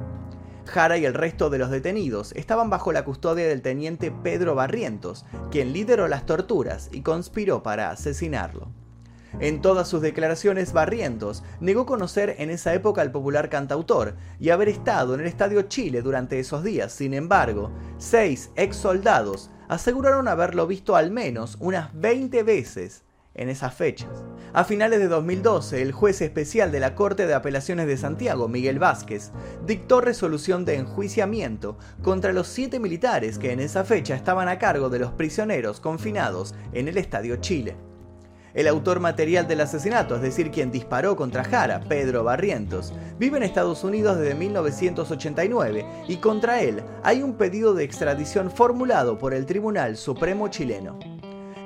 Jara 0.65 0.97
y 0.97 1.05
el 1.05 1.13
resto 1.13 1.51
de 1.51 1.59
los 1.59 1.71
detenidos 1.71 2.33
estaban 2.35 2.71
bajo 2.71 2.93
la 2.93 3.05
custodia 3.05 3.47
del 3.47 3.61
teniente 3.61 4.11
Pedro 4.11 4.55
Barrientos, 4.55 5.27
quien 5.51 5.75
lideró 5.75 6.09
las 6.09 6.25
torturas 6.25 6.89
y 6.93 7.03
conspiró 7.03 7.63
para 7.63 7.91
asesinarlo. 7.91 8.73
En 9.39 9.63
todas 9.63 9.87
sus 9.89 10.03
declaraciones, 10.03 10.73
Barrientos 10.73 11.45
negó 11.61 11.87
conocer 11.87 12.35
en 12.39 12.51
esa 12.51 12.75
época 12.75 13.03
al 13.03 13.13
popular 13.13 13.49
cantautor 13.49 14.17
y 14.41 14.51
haber 14.51 14.69
estado 14.69 15.15
en 15.15 15.21
el 15.21 15.27
Estadio 15.27 15.63
Chile 15.63 16.03
durante 16.03 16.41
esos 16.41 16.65
días. 16.65 16.93
Sin 16.93 17.15
embargo, 17.15 17.71
seis 17.99 18.51
ex 18.57 18.77
soldados 18.77 19.51
aseguraron 19.69 20.27
haberlo 20.27 20.67
visto 20.67 20.97
al 20.97 21.13
menos 21.13 21.57
unas 21.61 21.91
20 21.95 22.43
veces 22.43 23.05
en 23.35 23.49
esas 23.49 23.73
fechas. 23.75 24.11
A 24.53 24.65
finales 24.65 24.99
de 24.99 25.07
2012, 25.07 25.81
el 25.81 25.93
juez 25.93 26.21
especial 26.21 26.73
de 26.73 26.81
la 26.81 26.97
Corte 26.97 27.27
de 27.27 27.35
Apelaciones 27.35 27.87
de 27.87 27.97
Santiago, 27.97 28.49
Miguel 28.49 28.81
Vázquez, 28.81 29.31
dictó 29.65 30.01
resolución 30.01 30.65
de 30.65 30.75
enjuiciamiento 30.75 31.79
contra 32.03 32.33
los 32.33 32.49
siete 32.49 32.81
militares 32.81 33.39
que 33.39 33.53
en 33.53 33.61
esa 33.61 33.85
fecha 33.85 34.17
estaban 34.17 34.49
a 34.49 34.59
cargo 34.59 34.91
de 34.91 34.99
los 34.99 35.13
prisioneros 35.13 35.79
confinados 35.79 36.55
en 36.73 36.89
el 36.89 36.99
Estadio 36.99 37.37
Chile. 37.37 37.77
El 38.55 38.67
autor 38.67 39.01
material 39.01 39.47
del 39.47 39.61
asesinato, 39.61 40.17
es 40.17 40.23
decir, 40.23 40.51
quien 40.51 40.73
disparó 40.73 41.17
contra 41.17 41.45
Jara, 41.45 41.81
Pedro 41.89 42.25
Barrientos, 42.25 42.93
vive 43.19 43.37
en 43.37 43.45
Estados 43.45 43.85
Unidos 43.85 44.19
desde 44.19 44.35
1989 44.35 45.87
y 46.09 46.17
contra 46.17 46.61
él 46.63 46.83
hay 47.03 47.23
un 47.23 47.35
pedido 47.35 47.75
de 47.75 47.85
extradición 47.85 48.51
formulado 48.51 49.19
por 49.19 49.35
el 49.35 49.47
Tribunal 49.47 49.97
Supremo 49.97 50.49
chileno. 50.49 50.99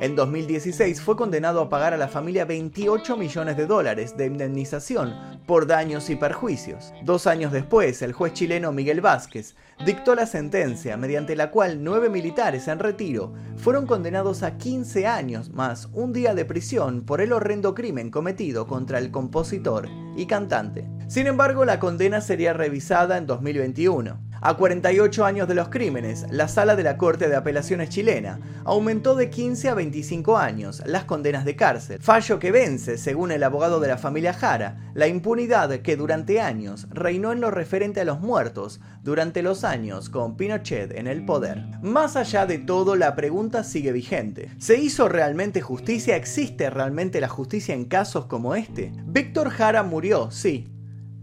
En 0.00 0.16
2016 0.16 1.00
fue 1.00 1.16
condenado 1.16 1.61
a 1.61 1.68
pagar 1.68 1.94
a 1.94 1.96
la 1.96 2.09
familia 2.09 2.44
28 2.44 3.16
millones 3.16 3.57
de 3.57 3.66
dólares 3.66 4.16
de 4.16 4.26
indemnización 4.26 5.14
por 5.46 5.68
daños 5.68 6.11
y 6.11 6.16
perjuicios. 6.16 6.92
Dos 7.04 7.28
años 7.28 7.52
después, 7.52 8.02
el 8.02 8.12
juez 8.12 8.33
chileno 8.33 8.72
Miguel 8.72 9.00
Vázquez 9.00 9.54
dictó 9.87 10.16
la 10.16 10.26
sentencia 10.26 10.96
mediante 10.96 11.37
la 11.37 11.50
cual 11.50 11.85
nueve 11.85 12.09
militares 12.09 12.66
en 12.66 12.80
retiro 12.80 13.33
fueron 13.57 13.87
condenados 13.87 14.42
a 14.42 14.57
15 14.57 15.07
años 15.07 15.50
más 15.50 15.88
un 15.92 16.12
día 16.12 16.35
de 16.35 16.44
prisión 16.44 17.02
por 17.02 17.20
el 17.20 17.33
horrendo 17.33 17.74
crimen 17.74 18.11
cometido 18.11 18.66
contra 18.66 18.98
el 18.98 19.12
compositor 19.12 19.88
y 20.16 20.26
cantante. 20.26 20.93
Sin 21.06 21.26
embargo, 21.26 21.64
la 21.64 21.78
condena 21.78 22.20
sería 22.20 22.52
revisada 22.52 23.18
en 23.18 23.26
2021. 23.26 24.18
A 24.46 24.58
48 24.58 25.24
años 25.24 25.48
de 25.48 25.54
los 25.54 25.70
crímenes, 25.70 26.26
la 26.28 26.48
sala 26.48 26.76
de 26.76 26.82
la 26.82 26.98
Corte 26.98 27.28
de 27.28 27.36
Apelaciones 27.36 27.88
chilena 27.88 28.40
aumentó 28.64 29.14
de 29.14 29.30
15 29.30 29.70
a 29.70 29.74
25 29.74 30.36
años 30.36 30.82
las 30.84 31.04
condenas 31.04 31.46
de 31.46 31.56
cárcel, 31.56 32.02
fallo 32.02 32.38
que 32.38 32.52
vence, 32.52 32.98
según 32.98 33.32
el 33.32 33.42
abogado 33.42 33.80
de 33.80 33.88
la 33.88 33.96
familia 33.96 34.34
Jara, 34.34 34.90
la 34.92 35.06
impunidad 35.06 35.70
que 35.80 35.96
durante 35.96 36.42
años 36.42 36.88
reinó 36.90 37.32
en 37.32 37.40
lo 37.40 37.50
referente 37.50 38.02
a 38.02 38.04
los 38.04 38.20
muertos 38.20 38.82
durante 39.02 39.42
los 39.42 39.64
años 39.64 40.10
con 40.10 40.36
Pinochet 40.36 40.92
en 40.92 41.06
el 41.06 41.24
poder. 41.24 41.62
Más 41.80 42.16
allá 42.16 42.44
de 42.44 42.58
todo, 42.58 42.96
la 42.96 43.14
pregunta 43.14 43.64
sigue 43.64 43.92
vigente. 43.92 44.50
¿Se 44.58 44.76
hizo 44.76 45.08
realmente 45.08 45.62
justicia? 45.62 46.16
¿Existe 46.16 46.68
realmente 46.68 47.18
la 47.22 47.28
justicia 47.28 47.74
en 47.74 47.86
casos 47.86 48.26
como 48.26 48.54
este? 48.54 48.92
Víctor 49.06 49.48
Jara 49.48 49.82
murió, 49.82 50.30
sí, 50.30 50.68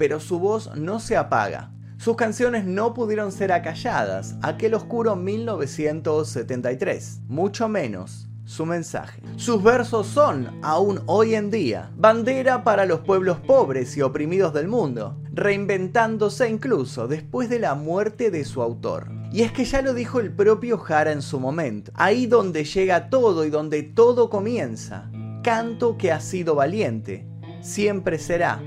pero 0.01 0.19
su 0.19 0.39
voz 0.39 0.75
no 0.75 0.99
se 0.99 1.15
apaga. 1.15 1.69
Sus 1.99 2.15
canciones 2.15 2.65
no 2.65 2.95
pudieron 2.95 3.31
ser 3.31 3.51
acalladas 3.51 4.33
aquel 4.41 4.73
oscuro 4.73 5.15
1973, 5.15 7.19
mucho 7.27 7.69
menos 7.69 8.27
su 8.43 8.65
mensaje. 8.65 9.21
Sus 9.35 9.61
versos 9.61 10.07
son, 10.07 10.57
aún 10.63 11.01
hoy 11.05 11.35
en 11.35 11.51
día, 11.51 11.91
bandera 11.95 12.63
para 12.63 12.87
los 12.87 13.01
pueblos 13.01 13.37
pobres 13.41 13.95
y 13.95 14.01
oprimidos 14.01 14.55
del 14.55 14.67
mundo, 14.67 15.21
reinventándose 15.33 16.49
incluso 16.49 17.07
después 17.07 17.47
de 17.47 17.59
la 17.59 17.75
muerte 17.75 18.31
de 18.31 18.43
su 18.43 18.63
autor. 18.63 19.07
Y 19.31 19.43
es 19.43 19.51
que 19.51 19.65
ya 19.65 19.83
lo 19.83 19.93
dijo 19.93 20.19
el 20.19 20.33
propio 20.33 20.79
Jara 20.79 21.11
en 21.11 21.21
su 21.21 21.39
momento, 21.39 21.91
ahí 21.93 22.25
donde 22.25 22.63
llega 22.63 23.11
todo 23.11 23.45
y 23.45 23.51
donde 23.51 23.83
todo 23.83 24.31
comienza, 24.31 25.11
canto 25.43 25.95
que 25.95 26.11
ha 26.11 26.19
sido 26.19 26.55
valiente, 26.55 27.27
siempre 27.61 28.17
será 28.17 28.59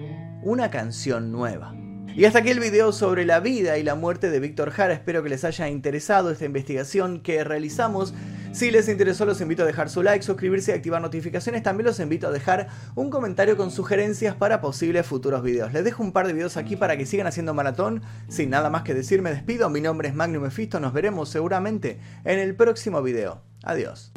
una 0.45 0.71
canción 0.71 1.33
nueva. 1.33 1.75
Y 2.15 2.27
hasta 2.27 2.41
aquí 2.41 2.51
el 2.51 2.61
video 2.61 2.93
sobre 2.93 3.25
la 3.25 3.41
vida 3.41 3.77
y 3.77 3.83
la 3.83 3.97
muerte 3.97 4.31
de 4.31 4.39
Víctor 4.39 4.71
Jara. 4.71 4.95
Espero 4.95 5.25
que 5.25 5.29
les 5.29 5.43
haya 5.43 5.69
interesado 5.69 6.31
esta 6.31 6.45
investigación 6.45 7.21
que 7.21 7.43
realizamos. 7.43 8.15
Si 8.53 8.71
les 8.71 8.89
interesó 8.89 9.25
los 9.25 9.41
invito 9.41 9.65
a 9.65 9.67
dejar 9.67 9.91
su 9.91 10.01
like, 10.05 10.23
suscribirse 10.23 10.71
y 10.71 10.75
activar 10.77 11.03
notificaciones. 11.03 11.65
También 11.65 11.87
los 11.87 11.99
invito 11.99 12.29
a 12.29 12.31
dejar 12.31 12.69
un 12.95 13.11
comentario 13.11 13.57
con 13.57 13.73
sugerencias 13.73 14.37
para 14.37 14.61
posibles 14.61 15.07
futuros 15.07 15.43
videos. 15.43 15.73
Les 15.73 15.83
dejo 15.83 16.05
un 16.05 16.13
par 16.13 16.29
de 16.29 16.35
videos 16.35 16.57
aquí 16.57 16.77
para 16.77 16.97
que 16.97 17.05
sigan 17.05 17.27
haciendo 17.27 17.53
maratón. 17.53 18.03
Sin 18.29 18.51
nada 18.51 18.71
más 18.71 18.83
que 18.83 18.95
decir 18.95 19.21
me 19.21 19.31
despido. 19.31 19.69
Mi 19.71 19.81
nombre 19.81 20.07
es 20.07 20.15
Magnum 20.15 20.45
Mephisto. 20.45 20.79
Nos 20.79 20.93
veremos 20.93 21.31
seguramente 21.31 21.99
en 22.23 22.39
el 22.39 22.55
próximo 22.55 23.03
video. 23.03 23.43
Adiós. 23.65 24.13